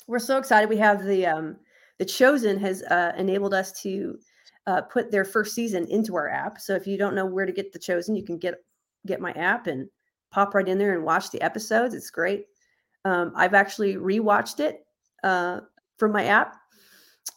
[0.07, 0.69] We're so excited.
[0.69, 1.57] We have the um,
[1.99, 4.19] The Chosen has uh, enabled us to
[4.67, 6.61] uh, put their first season into our app.
[6.61, 8.55] So if you don't know where to get The Chosen, you can get
[9.07, 9.89] get my app and
[10.31, 11.95] pop right in there and watch the episodes.
[11.95, 12.47] It's great.
[13.05, 14.87] Um, I've actually rewatched it
[15.25, 15.61] uh,
[15.97, 16.57] from my app,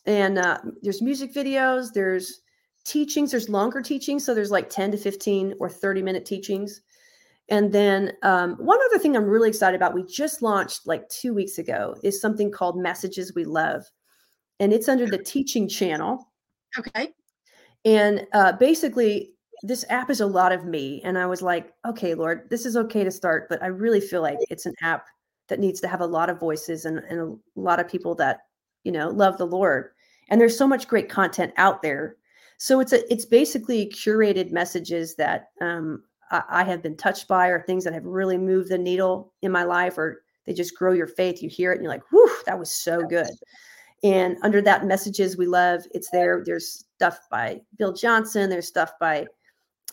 [0.06, 1.94] and uh, there's music videos.
[1.94, 2.42] There's
[2.86, 3.32] teachings.
[3.32, 4.26] There's longer teachings.
[4.26, 6.82] So there's like 10 to 15 or 30 minute teachings.
[7.50, 11.34] And then um, one other thing I'm really excited about, we just launched like two
[11.34, 13.84] weeks ago, is something called Messages We Love.
[14.60, 16.32] And it's under the teaching channel.
[16.78, 17.10] Okay.
[17.86, 21.02] And uh, basically, this app is a lot of me.
[21.06, 24.22] And I was like, okay, Lord, this is okay to start, but I really feel
[24.22, 25.08] like it's an app
[25.48, 28.42] that needs to have a lot of voices and, and a lot of people that,
[28.84, 29.92] you know, love the Lord.
[30.30, 32.18] And there's so much great content out there.
[32.58, 37.48] So it's a it's basically curated messages that um, I, I have been touched by
[37.48, 40.92] or things that have really moved the needle in my life or they just grow
[40.92, 41.42] your faith.
[41.42, 43.30] You hear it and you're like, whew, that was so good.
[44.04, 46.44] And under that messages we love, it's there.
[46.46, 48.50] There's stuff by Bill Johnson.
[48.50, 49.28] There's stuff by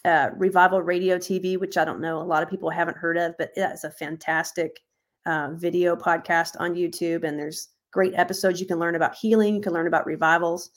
[0.05, 3.35] uh, Revival Radio TV, which I don't know a lot of people haven't heard of,
[3.39, 4.81] but it's a fantastic
[5.27, 7.25] uh, video podcast on YouTube.
[7.25, 9.55] And there's great episodes you can learn about healing.
[9.55, 10.71] You can learn about revivals.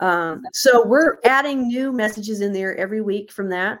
[0.00, 3.80] Um, so we're adding new messages in there every week from that.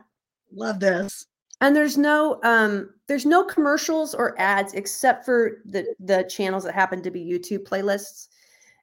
[0.52, 1.26] Love this.
[1.60, 6.74] And there's no um, there's no commercials or ads except for the the channels that
[6.74, 8.28] happen to be YouTube playlists,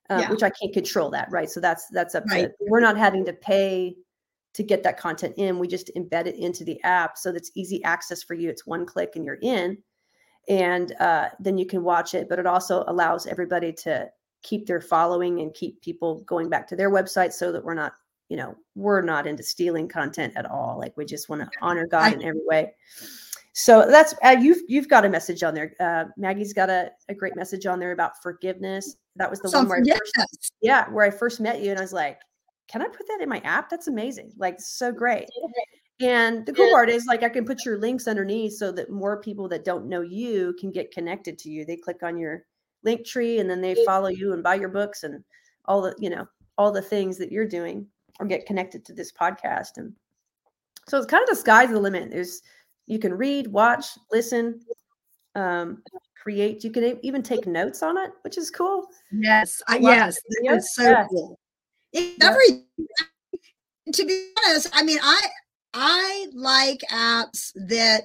[0.09, 0.29] uh, yeah.
[0.29, 1.49] which I can't control that, right?
[1.49, 2.47] So that's that's up right.
[2.47, 3.95] to we're not having to pay
[4.53, 5.59] to get that content in.
[5.59, 8.49] We just embed it into the app so that's easy access for you.
[8.49, 9.77] It's one click and you're in,
[10.49, 12.27] and uh, then you can watch it.
[12.29, 14.09] But it also allows everybody to
[14.43, 17.93] keep their following and keep people going back to their website so that we're not
[18.31, 21.85] you know we're not into stealing content at all like we just want to honor
[21.85, 22.73] god in every way
[23.53, 27.13] so that's uh, you've you've got a message on there uh, maggie's got a, a
[27.13, 31.05] great message on there about forgiveness that was the one where I first, yeah where
[31.05, 32.21] i first met you and i was like
[32.71, 33.69] can i put that in my app?
[33.69, 35.27] That's amazing like so great.
[35.99, 39.21] And the cool part is like i can put your links underneath so that more
[39.21, 41.65] people that don't know you can get connected to you.
[41.65, 42.45] They click on your
[42.83, 45.23] link tree and then they follow you and buy your books and
[45.65, 46.25] all the you know
[46.57, 47.85] all the things that you're doing
[48.19, 49.93] or get connected to this podcast and
[50.87, 52.09] so it's kind of the sky's the limit.
[52.09, 52.41] There's
[52.87, 54.61] you can read watch listen
[55.35, 55.83] um
[56.21, 58.87] create you can even take notes on it which is cool.
[59.11, 61.07] Yes I, yes it's so yes.
[61.09, 61.39] cool
[61.93, 62.63] it's every
[63.93, 65.21] to be honest i mean i
[65.73, 68.03] i like apps that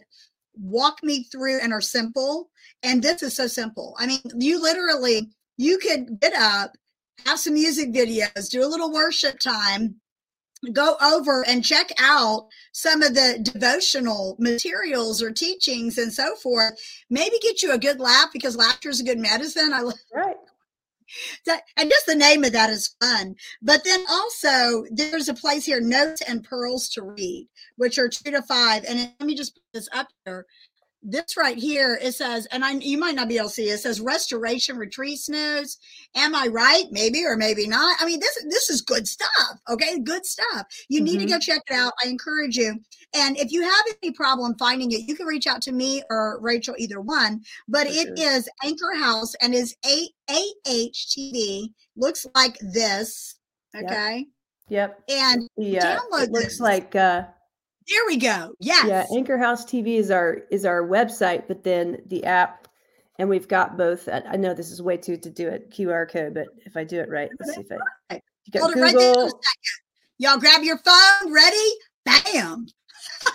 [0.58, 2.50] walk me through and are simple
[2.86, 3.96] and this is so simple.
[3.98, 6.72] I mean, you literally you could get up,
[7.24, 9.96] have some music videos, do a little worship time,
[10.72, 16.74] go over and check out some of the devotional materials or teachings and so forth.
[17.10, 19.72] Maybe get you a good laugh because laughter is a good medicine.
[19.72, 20.36] I love right.
[21.46, 23.34] That, and just the name of that is fun.
[23.62, 28.30] But then also there's a place here, notes and pearls to read, which are two
[28.30, 28.84] to five.
[28.84, 30.46] And let me just put this up here
[31.08, 33.74] this right here it says and i you might not be able to see it,
[33.74, 35.78] it says restoration retreat snooze
[36.16, 40.00] am i right maybe or maybe not i mean this this is good stuff okay
[40.00, 41.04] good stuff you mm-hmm.
[41.04, 41.40] need to go mm-hmm.
[41.40, 42.76] check it out i encourage you
[43.16, 46.38] and if you have any problem finding it you can reach out to me or
[46.40, 53.36] rachel either one but it is anchor house and is a ahtv looks like this
[53.76, 54.26] okay
[54.68, 55.26] yep, yep.
[55.26, 56.60] and yeah it looks this.
[56.60, 57.24] like uh
[57.88, 58.52] there we go.
[58.58, 58.84] Yes.
[58.86, 62.66] Yeah, Anchor House TV is our is our website, but then the app,
[63.18, 64.08] and we've got both.
[64.08, 66.98] I know this is way too to do it QR code, but if I do
[66.98, 67.68] it right, let's see if
[68.10, 68.20] I.
[68.46, 69.00] You got Hold Google.
[69.00, 69.32] It right
[70.18, 71.32] Y'all grab your phone.
[71.32, 71.70] Ready?
[72.04, 72.66] Bam.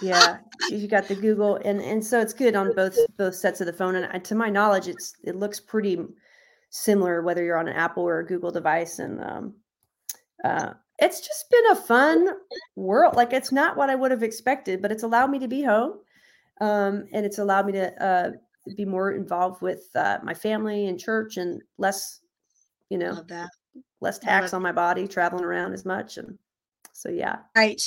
[0.01, 0.37] Yeah,
[0.69, 3.73] you got the Google, and and so it's good on both both sets of the
[3.73, 3.95] phone.
[3.95, 5.99] And to my knowledge, it's it looks pretty
[6.69, 9.53] similar whether you're on an Apple or a Google device, and um,
[10.43, 12.29] uh, it's just been a fun
[12.75, 13.15] world.
[13.15, 15.99] Like it's not what I would have expected, but it's allowed me to be home.
[16.59, 18.31] Um, and it's allowed me to uh,
[18.77, 22.21] be more involved with uh, my family and church and less,
[22.89, 23.23] you know,
[23.99, 26.17] less tax on my body, traveling around as much.
[26.17, 26.37] And
[26.93, 27.37] so, yeah.
[27.55, 27.81] Right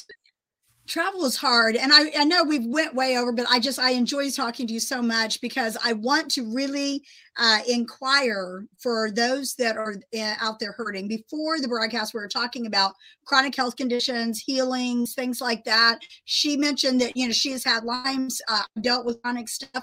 [0.87, 3.91] travel is hard and I, I know we've went way over but i just i
[3.91, 7.03] enjoy talking to you so much because i want to really
[7.37, 11.09] uh, inquire for those that are uh, out there hurting.
[11.09, 16.01] Before the broadcast we were talking about chronic health conditions healings things like that.
[16.25, 19.83] She mentioned that you know she has had lyme's uh, dealt with chronic stuff.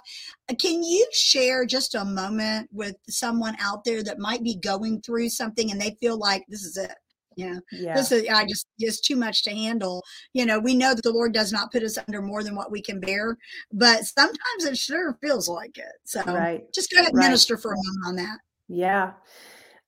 [0.49, 5.01] Uh, can you share just a moment with someone out there that might be going
[5.01, 6.93] through something and they feel like this is it
[7.35, 7.59] yeah.
[7.71, 7.95] yeah.
[7.95, 10.03] This is I just it's too much to handle.
[10.33, 12.71] You know, we know that the Lord does not put us under more than what
[12.71, 13.37] we can bear,
[13.71, 15.93] but sometimes it sure feels like it.
[16.03, 16.63] So right.
[16.73, 17.25] just go ahead and right.
[17.25, 18.37] minister for a moment on that.
[18.67, 19.13] Yeah.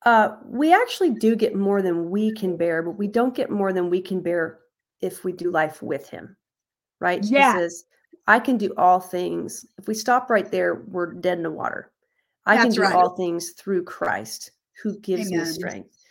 [0.05, 3.71] Uh, we actually do get more than we can bear, but we don't get more
[3.71, 4.59] than we can bear
[5.01, 6.35] if we do life with Him,
[6.99, 7.23] right?
[7.23, 7.53] Yeah.
[7.53, 7.85] He says,
[8.27, 9.65] I can do all things.
[9.77, 11.91] If we stop right there, we're dead in the water.
[12.45, 12.95] I That's can do right.
[12.95, 16.02] all things through Christ who gives me strength.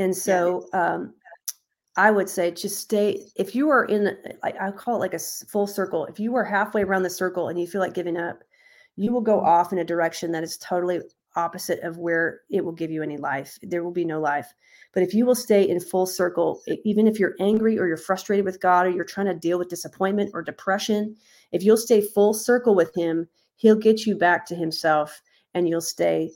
[0.00, 1.12] And so um,
[1.96, 5.18] I would say just stay, if you are in, I, I call it like a
[5.18, 6.06] full circle.
[6.06, 8.42] If you are halfway around the circle and you feel like giving up,
[8.96, 11.00] you will go off in a direction that is totally
[11.36, 13.58] opposite of where it will give you any life.
[13.62, 14.46] There will be no life.
[14.94, 18.46] But if you will stay in full circle, even if you're angry or you're frustrated
[18.46, 21.14] with God or you're trying to deal with disappointment or depression,
[21.52, 25.20] if you'll stay full circle with Him, He'll get you back to Himself
[25.52, 26.30] and you'll stay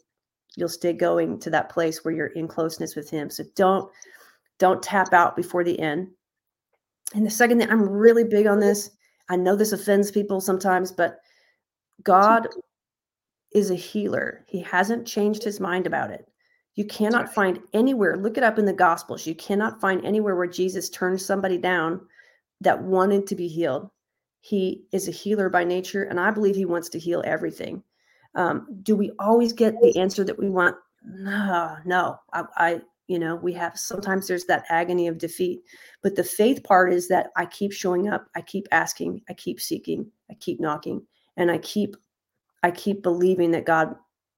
[0.57, 3.31] you'll stay going to that place where you're in closeness with him.
[3.31, 3.91] So don't
[4.59, 6.09] don't tap out before the end.
[7.15, 8.91] And the second thing i'm really big on this.
[9.29, 11.19] I know this offends people sometimes but
[12.03, 12.49] god
[13.53, 14.45] is a healer.
[14.49, 16.29] He hasn't changed his mind about it.
[16.75, 20.47] You cannot find anywhere look it up in the gospels you cannot find anywhere where
[20.47, 22.01] jesus turned somebody down
[22.61, 23.91] that wanted to be healed.
[24.41, 27.83] He is a healer by nature and i believe he wants to heal everything
[28.35, 30.77] um, do we always get the answer that we want?
[31.05, 32.19] No no.
[32.33, 35.61] I, I you know we have sometimes there's that agony of defeat
[36.03, 39.61] but the faith part is that i keep showing up i keep asking i keep
[39.61, 41.03] seeking i keep knocking
[41.37, 41.99] and i keep
[42.63, 43.95] i keep believing that god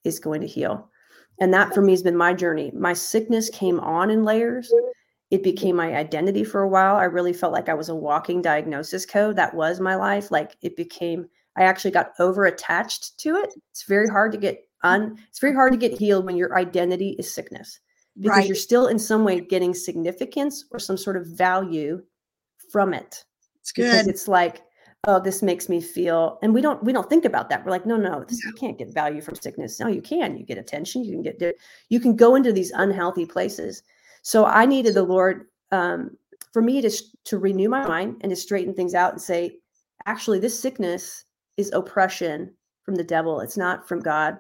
[0.07, 0.88] is going to heal.
[1.40, 2.70] And that for me has been my journey.
[2.74, 4.72] My sickness came on in layers.
[5.30, 6.97] It became my identity for a while.
[6.97, 9.36] I really felt like i was a walking diagnosis code.
[9.36, 10.30] That was my life.
[10.30, 11.26] Like it became
[11.57, 13.50] I actually got over attached to it.
[13.70, 17.16] It's very hard to get un it's very hard to get healed when your identity
[17.18, 17.80] is sickness
[18.18, 18.46] because Right.
[18.46, 22.02] you're still in some way getting significance or some sort of value
[22.70, 23.24] from it.
[23.61, 24.11] It's Because good.
[24.11, 24.62] it's like,
[25.07, 27.64] oh, this makes me feel and we don't we don't think about that.
[27.64, 29.80] We're like, no, no, this, you can't get value from sickness.
[29.80, 30.36] No, you can.
[30.36, 31.57] You get attention, you can get
[31.88, 33.82] you can go into these unhealthy places.
[34.22, 36.16] So I needed the Lord um
[36.52, 36.90] for me to
[37.24, 39.59] to renew my mind and to straighten things out and say,
[40.07, 41.24] actually, this sickness
[41.57, 42.52] is oppression
[42.84, 43.40] from the devil.
[43.40, 44.38] It's not from God.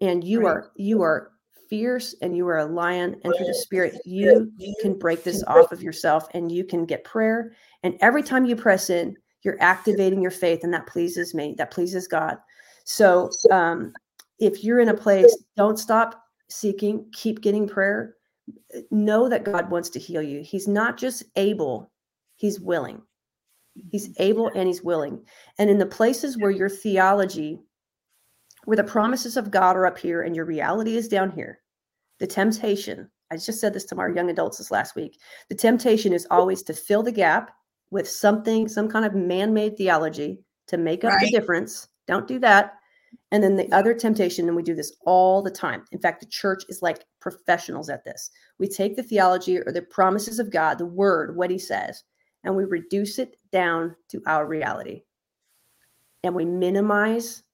[0.00, 0.46] And you Right.
[0.46, 1.32] are you are
[1.70, 5.72] fierce and you are a lion and through the spirit you can break this off
[5.72, 7.52] of yourself and you can get prayer.
[7.82, 11.54] And every time you press in you're activating your faith and that pleases me.
[11.56, 12.38] That pleases god.
[12.84, 13.92] So um
[14.38, 17.06] if you're in a place don't stop seeking.
[17.12, 18.16] Keep getting prayer.
[18.90, 20.42] Know that god wants to heal you.
[20.42, 21.90] He's not just able
[22.36, 23.00] he's willing
[23.90, 25.20] he's able and he's willing.
[25.58, 27.60] And in the places where your theology
[28.64, 31.58] where the promises of god are up here and your reality is down here
[32.18, 35.20] the temptation i just said this to our young adults this last week
[35.50, 37.50] the temptation is always to fill the gap
[37.90, 41.88] with something some kind of man-made theology to make up the difference.
[42.06, 42.74] Don't do that.
[43.30, 45.84] And then the other temptation and we do this all the time.
[45.92, 48.30] In fact the church is like professionals at this.
[48.58, 52.02] We take the theology or the promises of god the word what he says
[52.42, 55.02] and we reduce it down to our reality
[56.24, 57.44] and we minimize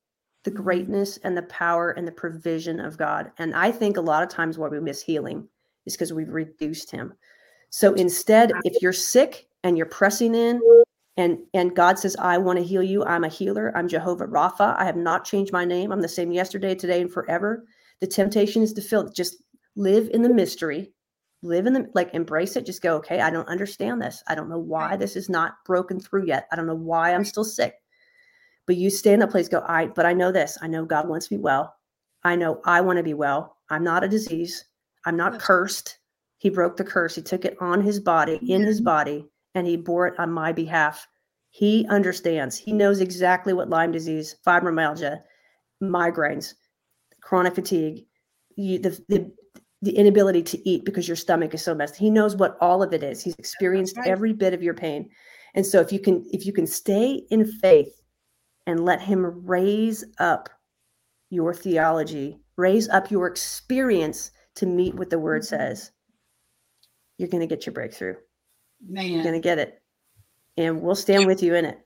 [0.45, 3.31] the greatness and the power and the provision of God.
[3.37, 5.47] And I think a lot of times why we miss healing
[5.85, 7.13] is because we've reduced him.
[7.69, 10.61] So instead, if you're sick and you're pressing in
[11.19, 14.77] and and God says, I want to heal you, I'm a healer, I'm Jehovah Rapha.
[14.79, 15.93] I have not changed my name.
[15.93, 17.67] I'm the same yesterday, today, and forever.
[18.01, 19.43] The temptation is to feel just
[19.77, 20.93] live in the mystery,
[21.43, 22.67] live in the like embrace it.
[22.67, 24.23] Just go, okay, I don't understand this.
[24.27, 26.47] I don't know why this is not broken through yet.
[26.53, 27.75] I don't know why I'm still sick.
[28.67, 30.59] But you stay in that place go i but i know this.
[30.63, 31.75] I know god wants me well.
[32.25, 33.57] I know i want to be well.
[33.71, 34.65] I'm not a disease.
[35.07, 35.99] I'm not cursed.
[36.39, 37.15] He broke the curse.
[37.15, 38.85] He took it on his body in his mm-hmm.
[38.85, 41.07] body and he bore it on my behalf.
[41.51, 42.57] He understands.
[42.57, 45.21] He knows exactly what lyme disease fibromyalgia
[45.83, 46.55] migraines
[47.23, 48.07] chronic fatigue
[48.57, 49.33] you, the, the
[49.83, 52.93] the inability to eat because your stomach is so messed he knows what all of
[52.93, 54.09] it is he's experienced right.
[54.09, 55.09] every bit of your pain
[55.55, 58.01] and so if you can if you can stay in faith
[58.67, 60.49] and let him raise up
[61.31, 65.47] your theology, raise up your experience to meet what the word Mhm.
[65.47, 65.93] says,
[67.19, 68.17] you're going to get your breakthrough.
[68.87, 69.07] Man.
[69.11, 69.81] You're going to get it.
[70.57, 71.79] And we'll stand with you in it.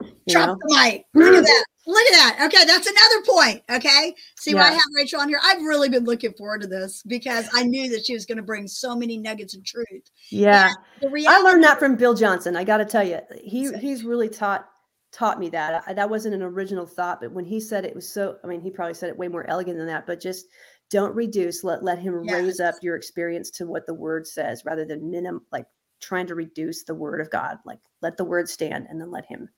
[0.00, 0.56] You Drop know?
[0.60, 1.04] the mic.
[1.14, 1.64] Look at that.
[1.86, 2.46] Look at that.
[2.46, 3.62] Okay, that's another point.
[3.70, 4.14] Okay.
[4.36, 5.40] See why I have Rachel on here?
[5.42, 8.42] I've really been looking forward to this because I knew that she was going to
[8.42, 10.10] bring so many nuggets of truth.
[10.30, 10.70] Yeah.
[11.02, 12.56] I learned that from Bill Johnson.
[12.56, 14.66] I got to tell you, he he's really taught
[15.12, 15.84] taught me that.
[15.86, 18.38] I, that wasn't an original thought, but when he said it, it was so.
[18.42, 20.06] I mean, he probably said it way more elegant than that.
[20.06, 20.46] But just
[20.90, 21.64] don't reduce.
[21.64, 25.42] Let let him raise up your experience to what the word says, rather than minim
[25.52, 25.66] like
[26.00, 27.58] trying to reduce the word of God.
[27.66, 29.50] Like let the word stand, and then let him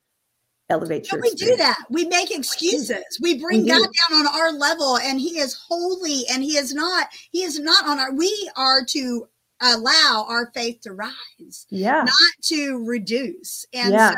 [0.69, 1.79] elevate But your we do that.
[1.91, 3.05] We make excuses.
[3.21, 6.75] We bring We God down on our level, and He is holy, and He is
[6.75, 7.09] not.
[7.33, 8.12] He is not on our.
[8.12, 9.29] We are to
[9.62, 12.03] allow our faith to rise, Yeah.
[12.05, 13.64] not to reduce.
[13.73, 14.11] And Yeah.
[14.11, 14.17] so,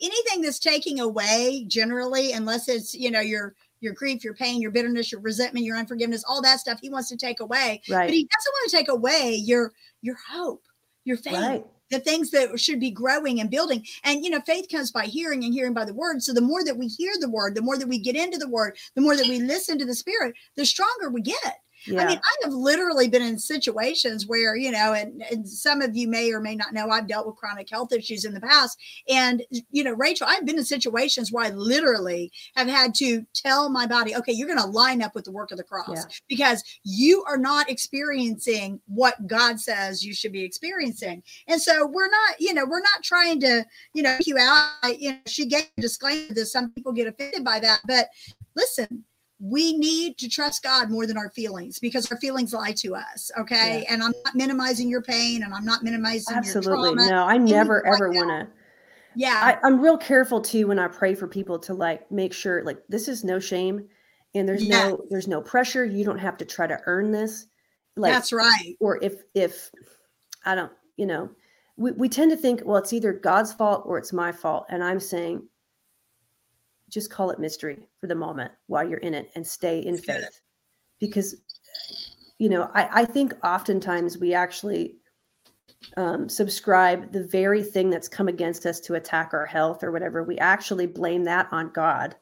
[0.00, 4.70] anything that's taking away, generally, unless it's you know your your grief, your pain, your
[4.70, 7.80] bitterness, your resentment, your unforgiveness, all that stuff, He wants to take away.
[7.88, 8.06] Right.
[8.08, 8.14] But.
[8.14, 9.72] He doesn't want to take away your
[10.02, 10.64] your hope,
[11.04, 11.66] your faith Right.
[11.90, 13.84] The things that should be growing and building.
[14.04, 16.22] And you know, faith comes by hearing and hearing by the word.
[16.22, 18.48] So the more that we hear the word, the more that we get into the
[18.48, 21.60] word, the more that we listen to the spirit, the stronger we get.
[21.86, 22.02] Yeah.
[22.02, 25.96] I mean, I have literally been in situations where, you know, and, and some of
[25.96, 28.78] you may or may not know, I've dealt with chronic health issues in the past.
[29.08, 33.70] And, you know, Rachel, I've been in situations where I literally have had to tell
[33.70, 36.02] my body, okay, you're going to line up with the work of the cross Yeah.
[36.28, 41.22] because you are not experiencing what God says you should be experiencing.
[41.48, 43.64] And so we're not, you know, we're not trying to,
[43.94, 44.72] you know, you out.
[44.82, 47.80] I- You know, she gave a disclaimer that some people get offended by that.
[47.86, 48.08] But
[48.54, 49.04] listen,
[49.40, 53.30] we need to trust God more than our feelings because our feelings lie to us.
[53.38, 53.86] Okay.
[53.88, 57.06] And I'm not minimizing your pain and I'm not minimizing your Absolutely.
[57.08, 58.48] No, I never ever out- want to.
[59.16, 59.40] Yeah.
[59.42, 62.78] I, I'm real careful too when I pray for people to like make sure like
[62.88, 63.88] this is no shame
[64.34, 64.90] and there's Yeah.
[64.90, 65.84] no there's no pressure.
[65.84, 67.46] You don't have to try to earn this.
[67.96, 68.76] Like that's right.
[68.78, 69.70] or if if
[70.44, 71.30] I don't, you know,
[71.76, 74.66] we, we tend to think, well, it's either God's fault or it's my fault.
[74.68, 75.42] And I'm saying
[76.90, 80.40] just call it mystery for the moment while you're in it and stay in faith.
[80.98, 81.36] Because
[82.38, 84.96] you know, I, I think oftentimes we actually
[85.96, 90.22] um, subscribe the very thing that's come against us to attack our health or whatever.
[90.22, 92.16] We actually blame that on God,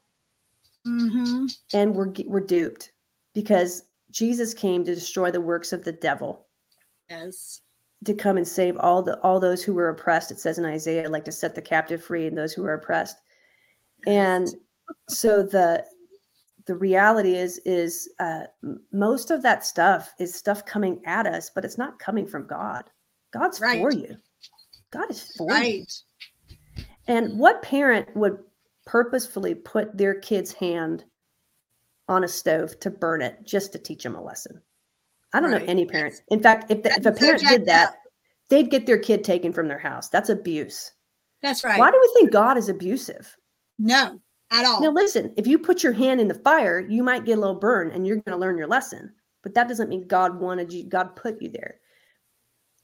[0.85, 2.93] hmm and we're we're duped
[3.35, 6.47] because Jesus came to destroy the works of the devil,
[7.11, 7.61] Yes.
[8.05, 10.31] to come and save all the all those who were oppressed.
[10.31, 13.17] It says in Isaiah, like to set the captive free and those who are oppressed.
[14.07, 14.49] And
[15.09, 15.85] so the
[16.67, 18.43] the reality is is uh,
[18.93, 22.85] most of that stuff is stuff coming at us, but it's not coming from God.
[23.33, 23.79] God's Right.
[23.81, 24.17] for you.
[24.91, 25.85] God is for you.
[27.07, 28.39] And what parent would
[28.87, 31.05] purposefully put their kid's hand
[32.07, 34.61] on a stove to burn it just to teach them a lesson?
[35.33, 35.63] I don't Right.
[35.63, 37.97] know any parent In fact, if, the, if a parent did that,
[38.51, 40.09] they'd get their kid taken from their house.
[40.11, 40.93] That's abuse.
[41.41, 41.79] That's right.
[41.79, 43.38] Why do we think God is abusive?
[43.79, 44.21] No,
[44.51, 44.81] at all.
[44.83, 47.59] Now, listen, if you put your hand in the fire, you might get a little
[47.59, 49.13] burn and you're going to learn your lesson.
[49.43, 51.81] But that doesn't mean God wanted you, God put you there.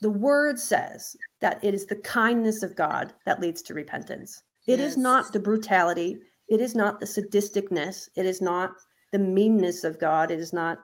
[0.01, 4.42] The word says that it is the kindness of God that leads to repentance.
[4.66, 4.97] It is Yes.
[4.97, 6.18] not the brutality,
[6.49, 8.72] it is not the sadisticness, it is not
[9.12, 10.78] the meanness of God, it is not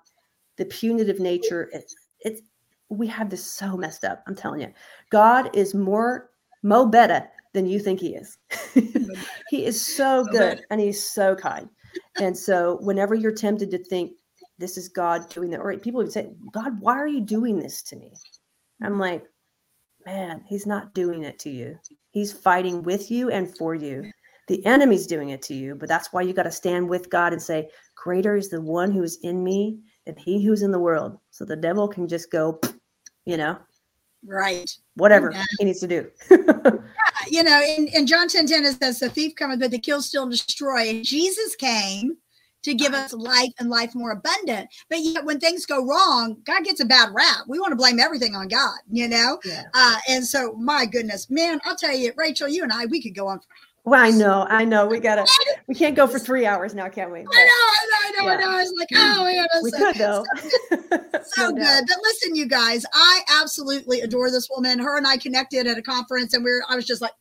[0.56, 1.70] the punitive nature.
[1.72, 2.42] It's, it's
[2.88, 4.22] we have this so messed up.
[4.26, 4.72] I'm telling you,
[5.10, 6.30] God is more
[6.62, 8.38] mo better than you think He is.
[8.74, 9.14] Mm-hmm.
[9.48, 11.68] he is so So good and He's so kind.
[12.20, 14.12] And so, whenever you're tempted to think
[14.58, 17.82] this is God doing that, or people would say, God, why are you doing this
[17.84, 18.12] to me?
[18.82, 19.00] I'm mm-hmm.
[19.00, 19.24] like,
[20.06, 21.78] man, He's not doing it to you.
[22.10, 24.10] He's fighting with you and for you.
[24.48, 27.32] The enemy's doing it to you, but that's why you got to stand with God
[27.32, 30.78] and say, Greater is the one who is in me than he who's in the
[30.78, 31.18] world.
[31.30, 32.58] So the devil can just go,
[33.24, 33.58] you know,
[34.26, 34.70] Right.
[34.96, 35.44] whatever Yeah.
[35.58, 36.10] he needs to do.
[37.28, 40.02] You know, in, in John 10 10, it says, The thief cometh, but the kill,
[40.02, 40.88] steal, and destroy.
[40.88, 42.16] And Jesus came
[42.62, 44.68] to give us life and life more abundant.
[44.88, 47.44] But yet, when things go wrong, God gets a bad rap.
[47.48, 49.38] We want to blame everything on God, you know?
[49.44, 49.64] yeah.
[49.74, 53.14] Uh, and so, my goodness, man, I'll tell you, Rachel, you and I, we could
[53.14, 53.40] go on.
[53.84, 54.86] Well, I know, I know.
[54.86, 55.24] We gotta
[55.66, 57.20] we can't go for three hours now, can we?
[57.20, 58.46] I know, I know, I know, I Yeah.
[58.46, 58.50] know.
[58.50, 60.24] I was like, oh, man, that's We so, could though.
[61.24, 61.84] so No good.
[61.88, 64.78] But listen, you guys, I absolutely adore this woman.
[64.78, 67.12] Her and I connected at a conference, and we are I was just like,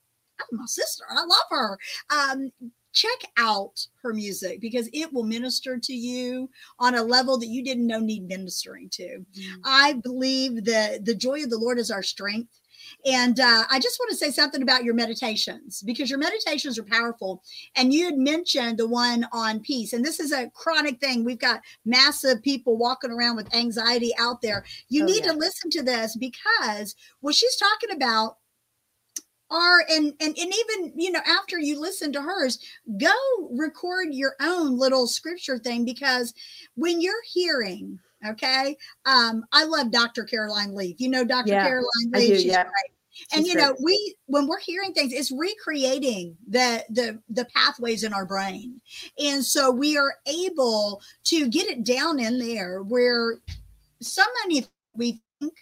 [0.41, 1.79] oh, my sister, I love her.
[2.11, 2.51] Um,
[2.91, 6.49] check out her music because it will minister to you
[6.79, 9.19] on a level that you didn't know need ministering to.
[9.63, 12.59] I believe that the joy of the Lord is our strength.
[13.05, 16.83] And uh, I just want to say something about your meditations because your meditations are
[16.83, 17.43] powerful.
[17.75, 19.93] And you had mentioned the one on peace.
[19.93, 21.23] And this is a chronic thing.
[21.23, 24.63] We've got massive people walking around with anxiety out there.
[24.89, 25.31] You Oh, need yeah.
[25.31, 28.37] to listen to this because what she's talking about
[29.51, 32.59] are and and and even you know after you listen to hers
[32.99, 33.11] go
[33.51, 36.33] record your own little scripture thing because
[36.75, 38.75] when you're hearing okay?
[39.05, 42.63] Um i love dr caroline leaf you know dr Yeah, caroline leaf do, she's yeah.
[42.63, 42.93] great.
[43.33, 43.83] And She's you know great.
[43.83, 48.79] we when we're hearing things it's recreating the the the pathways in our brain.
[49.21, 53.39] And so we are able to get it down in there where
[54.01, 55.53] so many we think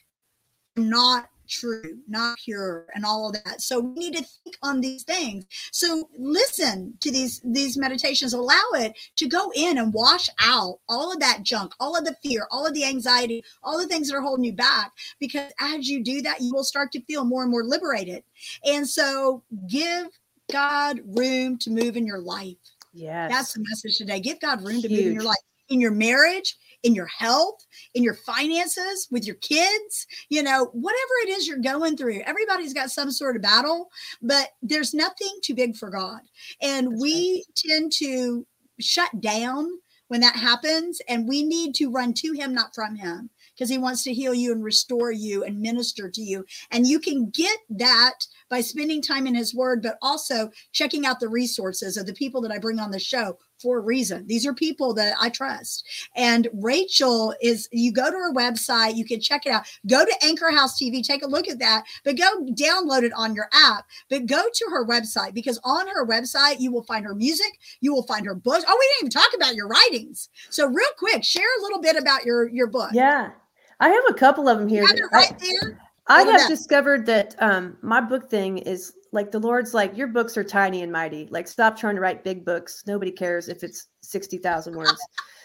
[0.78, 3.61] are not true, not pure, and all of that.
[3.61, 5.45] So we need to think on these things.
[5.71, 8.33] So listen to these these meditations.
[8.33, 12.15] Allow it to go in and wash out all of that junk, all of the
[12.23, 14.91] fear, all of the anxiety, all the things that are holding you back.
[15.19, 18.23] Because as you do that, you will start to feel more and more liberated.
[18.65, 20.07] And so give
[20.51, 22.55] God room to move in your life.
[22.93, 24.19] Yeah, That's the message today.
[24.19, 25.37] Give God room to move in your life,
[25.69, 31.11] in your marriage, in your health, in your finances, with your kids, you know, whatever
[31.23, 32.21] it is you're going through.
[32.21, 33.89] Everybody's got some sort of battle,
[34.21, 36.19] but there's nothing too big for God.
[36.61, 37.55] And That's we right.
[37.55, 38.45] tend to
[38.80, 39.69] shut down
[40.07, 43.78] when that happens, and we need to run to Him, not from Him because he
[43.78, 46.45] wants to heal you and restore you and minister to you.
[46.71, 48.13] And you can get that
[48.49, 52.39] by spending time in his word, but also checking out the resources of the people
[52.41, 54.26] that I bring on the show for a reason.
[54.28, 55.86] These are people that I trust.
[56.16, 59.66] And Rachel is, you go to her website, you can check it out.
[59.88, 63.36] Go to Anchor House TV, take a look at that, but go download it on
[63.36, 63.86] your app.
[64.10, 67.93] But go to her website because on her website, you will find her music, you
[67.93, 68.66] will find her books.
[68.68, 70.30] Oh, we didn't even talk about your writings.
[70.49, 72.91] So, real quick, share a little bit about your, your book.
[72.93, 73.32] Yeah.
[73.80, 74.84] I have a couple of them here.
[74.84, 75.80] right I, there.
[76.10, 80.38] I have discovered that um, my book thing is like the Lord's like your books
[80.38, 81.28] are tiny and mighty.
[81.32, 82.84] Like stop trying to write big books.
[82.88, 84.97] Nobody cares if it's sixty thousand words.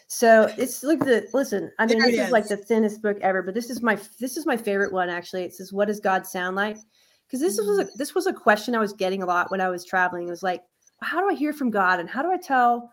[0.06, 1.70] so it's like the listen.
[1.78, 2.26] I mean, there this is.
[2.26, 5.08] is like the thinnest book ever, but this is my this is my favorite one
[5.08, 5.44] actually.
[5.44, 6.76] It says, "What does God sound like?"
[7.26, 7.94] Because this was a mm.
[7.96, 10.28] this was a question I was getting a lot when I was traveling.
[10.28, 10.62] It was like,
[11.00, 12.90] how do I hear from God, and how do I tell?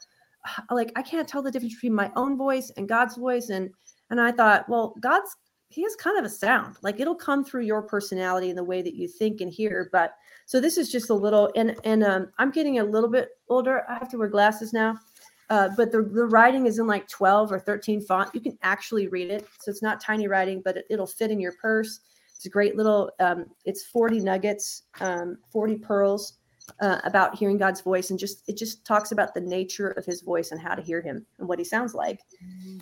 [0.71, 3.69] Like I can't tell the difference between my own voice and God's voice, and
[4.09, 5.35] and I thought, well, God's
[5.69, 6.77] he has kind of a sound.
[6.81, 9.89] Like it'll come through your personality and the way that you think and hear.
[9.91, 10.15] But
[10.45, 13.83] so this is just a little and and um, I'm getting a little bit older.
[13.87, 14.97] I have to wear glasses now.
[15.49, 18.29] Uh, but the, the writing is in like 12 or 13 font.
[18.35, 19.47] You can actually read it.
[19.59, 22.01] So it's not tiny writing, but it, will fit in your purse.
[22.35, 26.33] It's a great little, um, it's 40 nuggets, um, 40 pearls
[26.81, 30.21] uh, about hearing God's voice, and just it just talks about the nature of His
[30.21, 32.21] voice and how to hear Him and what He sounds like.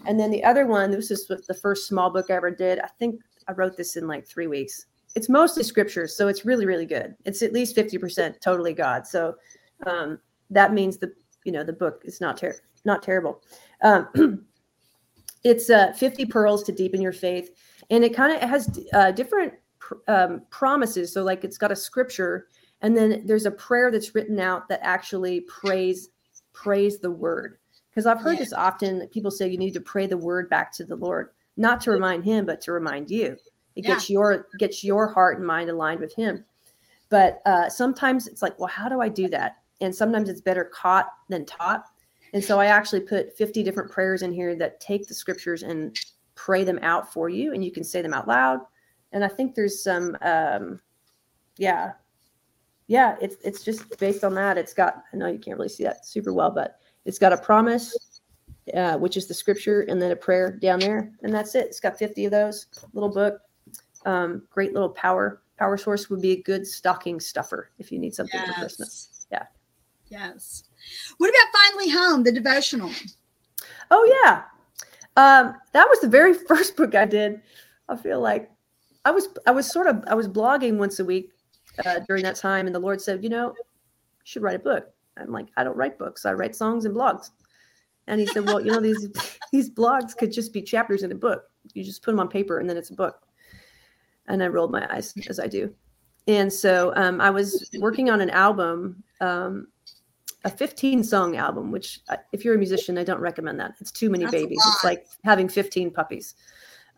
[0.05, 2.79] And then the other one, this is the first small book I ever did.
[2.79, 4.85] I think I wrote this in like three weeks.
[5.15, 7.15] It's mostly scriptures, so it's really really good.
[7.25, 9.07] It's at least fifty percent totally God.
[9.07, 9.35] So
[9.85, 10.19] um,
[10.49, 11.13] that means the
[11.43, 13.41] you know the book is not ter- not terrible.
[13.81, 14.45] Um,
[15.43, 17.51] it's uh, 50 pearls to deepen your faith
[17.89, 21.75] and it kind of has uh, different pr- um, promises so like it's got a
[21.75, 22.47] scripture
[22.81, 26.09] and then there's a prayer that's written out that actually prays
[26.53, 27.57] prays the word.
[27.89, 28.43] Because i've heard yeah.
[28.43, 31.81] this often people say you need to pray the word back to the lord not
[31.81, 33.35] to remind him but to remind you.
[33.75, 33.93] It yeah.
[33.93, 36.45] gets your gets your heart and mind aligned with him.
[37.09, 39.57] But uh, sometimes it's like well how do i do that?
[39.81, 41.85] And sometimes it's better caught than taught.
[42.33, 45.97] And so i actually put 50 different prayers in here that take the scriptures and
[46.35, 48.59] pray them out for you and you can say them out loud.
[49.11, 50.79] And i think there's some um,
[51.57, 51.93] yeah
[52.87, 54.57] yeah, it's it's just based on that.
[54.57, 57.37] It's got I know you can't really see that super well, but it's got a
[57.37, 58.21] promise,
[58.73, 61.65] uh, which is the scripture, and then a prayer down there, and that's it.
[61.67, 62.67] It's got 50 of those.
[62.93, 63.39] Little book,
[64.05, 68.15] um, great little power power source would be a good stocking stuffer if you need
[68.15, 68.53] something yes.
[68.53, 69.27] for Christmas.
[69.31, 69.43] Yeah.
[70.07, 70.63] Yes.
[71.17, 72.91] What about finally home, the devotional?
[73.91, 74.43] Oh yeah,
[75.17, 77.41] um, that was the very first book I did.
[77.89, 78.49] I feel like
[79.03, 81.31] I was I was sort of I was blogging once a week
[81.85, 83.63] uh, during that time, and the Lord said, "You know, you
[84.23, 86.25] should write a book." I'm like, "I don't write books.
[86.25, 87.31] I write songs and blogs."
[88.07, 89.09] And he said, "Well, you know, these
[89.51, 91.43] these blogs could just be chapters in a book.
[91.73, 93.27] You just put them on paper, and then it's a book."
[94.27, 95.73] And I rolled my eyes as I do.
[96.27, 99.67] And so um, I was working on an album, um,
[100.43, 102.01] a 15 song album, which
[102.33, 103.75] if you're a musician, I don't recommend that.
[103.79, 104.59] It's too many That's babies.
[104.67, 106.35] It's like having 15 puppies.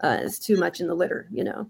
[0.01, 1.69] Uh, it's too much in the litter, you know.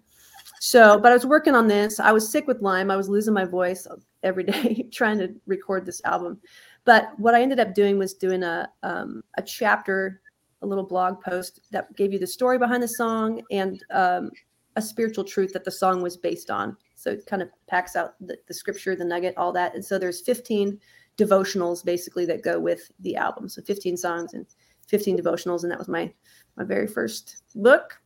[0.60, 2.00] So, but I was working on this.
[2.00, 2.92] I was sick with Lyme.
[2.92, 3.88] I was losing my voice
[4.24, 6.40] every day trying to record this album.
[6.86, 10.22] But what I ended up doing was doing a um, a chapter,
[10.62, 14.32] a little blog post that gave you the story behind the song and um,
[14.76, 16.76] a spiritual truth that the song was based on.
[16.96, 19.76] So it kind of packs out the, the scripture, the nugget, all that.
[19.76, 20.78] And so there's 15
[21.18, 23.48] devotionals basically that go with the album.
[23.48, 24.46] So 15 songs and
[24.88, 26.12] 15 devotionals, and that was my
[26.58, 28.02] my very first book.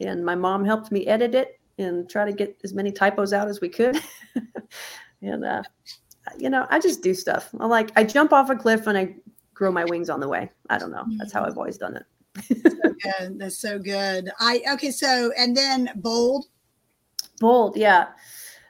[0.00, 3.48] And my mom helped me edit it and try to get as many typos out
[3.48, 4.00] as we could.
[5.22, 5.62] and uh,
[6.36, 7.50] you know, I just do stuff.
[7.58, 9.14] I like I jump off a cliff and I
[9.54, 10.50] grow my wings on the way.
[10.70, 11.04] I don't know.
[11.18, 12.04] That's how I've always done it.
[12.42, 13.38] so good.
[13.38, 14.30] That's so good.
[14.38, 14.90] I okay.
[14.90, 16.46] So and then bold.
[17.40, 18.08] Bold, yeah.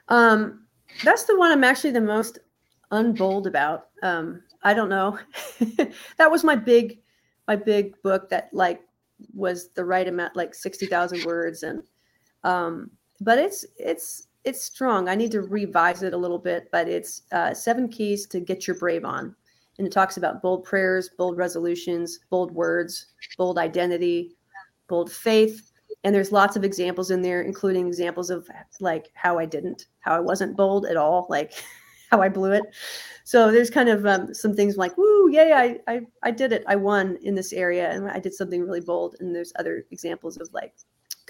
[0.09, 0.65] Um,
[1.03, 2.39] that's the one I'm actually the most
[2.91, 3.87] unbold about.
[4.03, 5.17] Um, I don't know.
[6.17, 6.99] that was my big,
[7.47, 8.81] my big book that like
[9.33, 11.83] was the right amount, like sixty thousand words, and
[12.43, 12.91] um,
[13.21, 15.09] but it's it's it's strong.
[15.09, 18.67] I need to revise it a little bit, but it's uh, seven keys to get
[18.67, 19.35] your brave on,
[19.77, 23.07] and it talks about bold prayers, bold resolutions, bold words,
[23.37, 24.35] bold identity,
[24.87, 25.71] bold faith,
[26.03, 28.47] and there's lots of examples in there, including examples of
[28.79, 31.53] like how I didn't, how I wasn't bold at all, like
[32.11, 32.63] how I blew it.
[33.25, 36.63] So there's kind of um, some things like, woo, yay, I, I I did it,
[36.67, 39.17] I won in this area, and I did something really bold.
[39.19, 40.73] And there's other examples of like,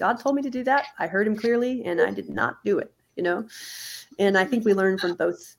[0.00, 2.78] God told me to do that, I heard Him clearly, and I did not do
[2.78, 3.46] it you know?
[4.18, 5.56] And i think we learn from both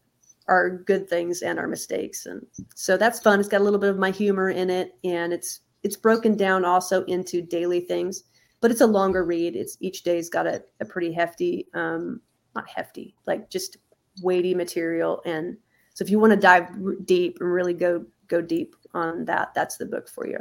[0.48, 2.26] our good things and our mistakes.
[2.26, 3.40] And so that's fun.
[3.40, 6.66] It's got a little bit of my humor in it and it's it's broken down
[6.66, 8.24] also into daily things
[8.60, 9.56] but it's a longer read.
[9.56, 12.20] It's each day's got a, a pretty hefty um
[12.56, 13.78] not hefty like just
[14.22, 15.22] weighty material.
[15.26, 15.58] And
[15.94, 16.68] so if you want to dive
[17.06, 20.40] deep and really go go deep on that that's the book for you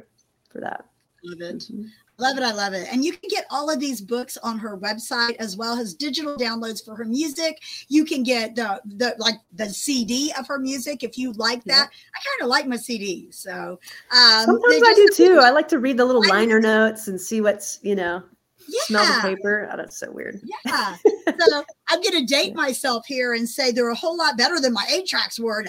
[0.48, 0.86] for that.
[1.22, 1.56] Love it.
[1.58, 1.84] Mm-hmm.
[2.20, 2.42] Love it.
[2.42, 2.86] I love it.
[2.92, 6.36] And you can get all of these books on her website as well as digital
[6.36, 7.62] downloads for her music.
[7.88, 11.88] You can get the, the like the CD of her music if you like that.
[11.90, 12.08] Yeah.
[12.14, 13.34] I kind of like my CDs.
[13.34, 13.80] So
[14.12, 15.40] um, sometimes I do too.
[15.42, 18.22] I like to read the little liner notes and see what's, you know,
[18.68, 18.80] yeah.
[18.82, 19.68] smell the paper.
[19.72, 20.40] Oh, that's so weird.
[20.66, 20.96] Yeah.
[21.48, 24.74] so I'm going to date myself here and say they're a whole lot better than
[24.74, 25.64] my eight tracks were.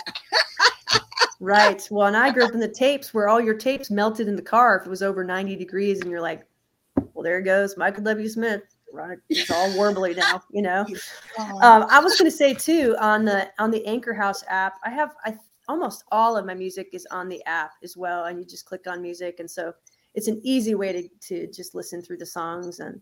[1.42, 1.86] Right.
[1.92, 4.42] Well, and I grew up in the tapes where all your tapes melted in the
[4.42, 6.46] car if it was over 90 degrees, and you're like,
[7.14, 8.30] well, there it goes Michael W.
[8.30, 8.62] Smith.
[8.94, 9.18] Right.
[9.30, 10.86] It's all warbly now, you know.
[11.38, 14.74] Um, I was going to say too on the on the Anchor House app.
[14.84, 15.36] I have I
[15.70, 18.86] almost all of my music is on the app as well, and you just click
[18.86, 19.74] on music, and so
[20.14, 23.00] it's an easy way to to just listen through the songs and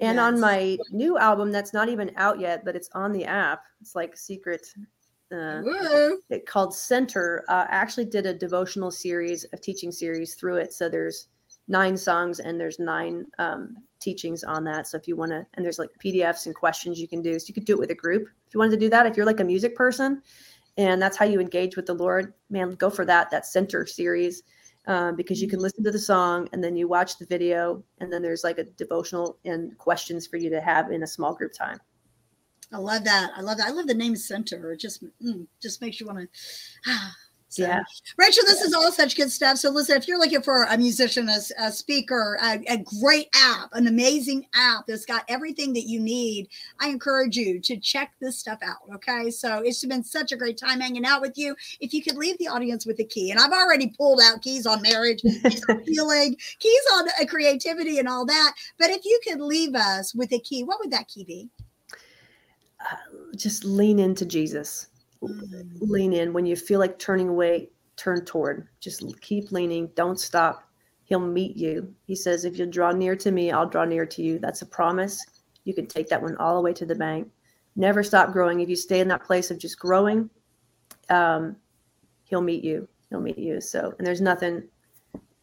[0.00, 0.22] and yes.
[0.22, 3.62] on my new album that's not even out yet, but it's on the app.
[3.80, 4.66] It's like secret
[5.32, 5.62] uh,
[6.28, 7.44] it called Center.
[7.48, 10.72] Uh, I actually did a devotional series, a teaching series through it.
[10.72, 11.28] So there's
[11.68, 14.88] nine songs and there's nine um, teachings on that.
[14.88, 17.38] So if you want to, and there's like PDFs and questions you can do.
[17.38, 19.06] So you could do it with a group if you wanted to do that.
[19.06, 20.22] If you're like a music person
[20.76, 23.30] and that's how you engage with the Lord, man, go for that.
[23.30, 24.42] That Center series.
[24.86, 28.10] Um, because you can listen to the song and then you watch the video and
[28.10, 31.52] then there's like a devotional and questions for you to have in a small group
[31.52, 31.78] time.
[32.72, 33.32] I love that.
[33.36, 33.68] I love that.
[33.68, 34.72] I love the name Center.
[34.72, 36.28] It just mm, just makes you want to.
[36.86, 37.14] Ah.
[37.50, 37.82] So, yeah.
[38.16, 39.58] Rachel, this is all such good stuff.
[39.58, 43.70] So, listen, if you're looking for a musician, a, a speaker, a, a, great app,
[43.72, 46.46] an amazing app that's got everything that you need,
[46.78, 48.94] I encourage you to check this stuff out.
[48.94, 49.32] Okay.
[49.32, 51.56] So, it's been such a great time hanging out with you.
[51.80, 54.64] If you could leave the audience with a key, and I've already pulled out keys
[54.64, 58.52] on marriage, keys on healing, keys on uh, creativity, and all that.
[58.78, 61.48] But if you could leave us with a key, what would that key be?
[63.42, 64.88] Just lean into Jesus.
[65.22, 65.80] Mm.
[65.80, 68.68] Lean in when you feel like turning away, turn toward.
[68.80, 69.90] Just keep leaning.
[69.94, 70.64] Don't stop.
[71.04, 71.92] He'll meet you.
[72.06, 74.38] He says, If you draw near to me, I'll draw near to you.
[74.38, 75.24] That's a promise.
[75.64, 77.28] You can take that one all the way to the bank.
[77.76, 78.60] Never stop growing.
[78.60, 80.30] If you stay in that place of just growing,
[81.08, 81.56] um,
[82.24, 82.88] he'll meet you.
[83.10, 83.60] He'll meet you.
[83.60, 84.62] So, and there's nothing,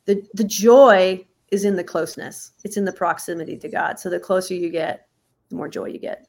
[0.06, 4.00] the, the joy is in the closeness, it's in the proximity to God.
[4.00, 5.08] So the closer you get,
[5.50, 6.28] the more joy you get.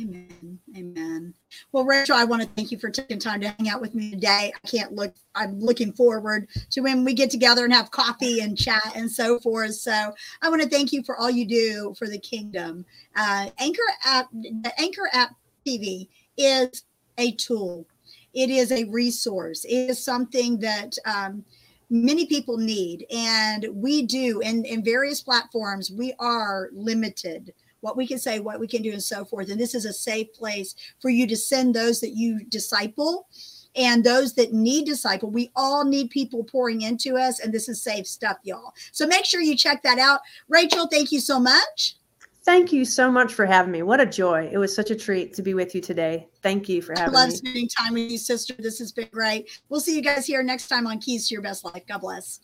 [0.00, 0.58] Amen.
[0.76, 1.34] Amen.
[1.70, 4.10] Well, Rachel, I want to thank you for taking time to hang out with me
[4.10, 4.52] today.
[4.52, 8.58] I can't look, I'm looking forward to when we get together and have coffee and
[8.58, 9.74] chat and so forth.
[9.74, 12.84] So I want to thank you for all you do for the kingdom.
[13.14, 16.84] Uh, Anchor app, the Anchor app TV is
[17.18, 17.86] a tool,
[18.32, 21.44] it is a resource, it is something that, um,
[21.90, 27.52] many people need and we do in, in various platforms we are limited
[27.84, 29.50] what we can say, what we can do, and so forth.
[29.50, 33.28] And this is a safe place for you to send those that you disciple
[33.76, 35.30] and those that need disciple.
[35.30, 38.72] We all need people pouring into us, and this is safe stuff, y'all.
[38.90, 40.20] So make sure you check that out.
[40.48, 41.96] Rachel, thank you so much.
[42.42, 43.82] Thank you so much for having me.
[43.82, 44.48] What a joy.
[44.50, 46.28] It was such a treat to be with you today.
[46.42, 47.18] Thank you for having me.
[47.18, 47.36] I love me.
[47.36, 48.54] spending time with you, sister.
[48.58, 49.60] This has been great.
[49.68, 51.86] We'll see you guys here next time on Keys to Your Best Life.
[51.86, 52.40] God bless.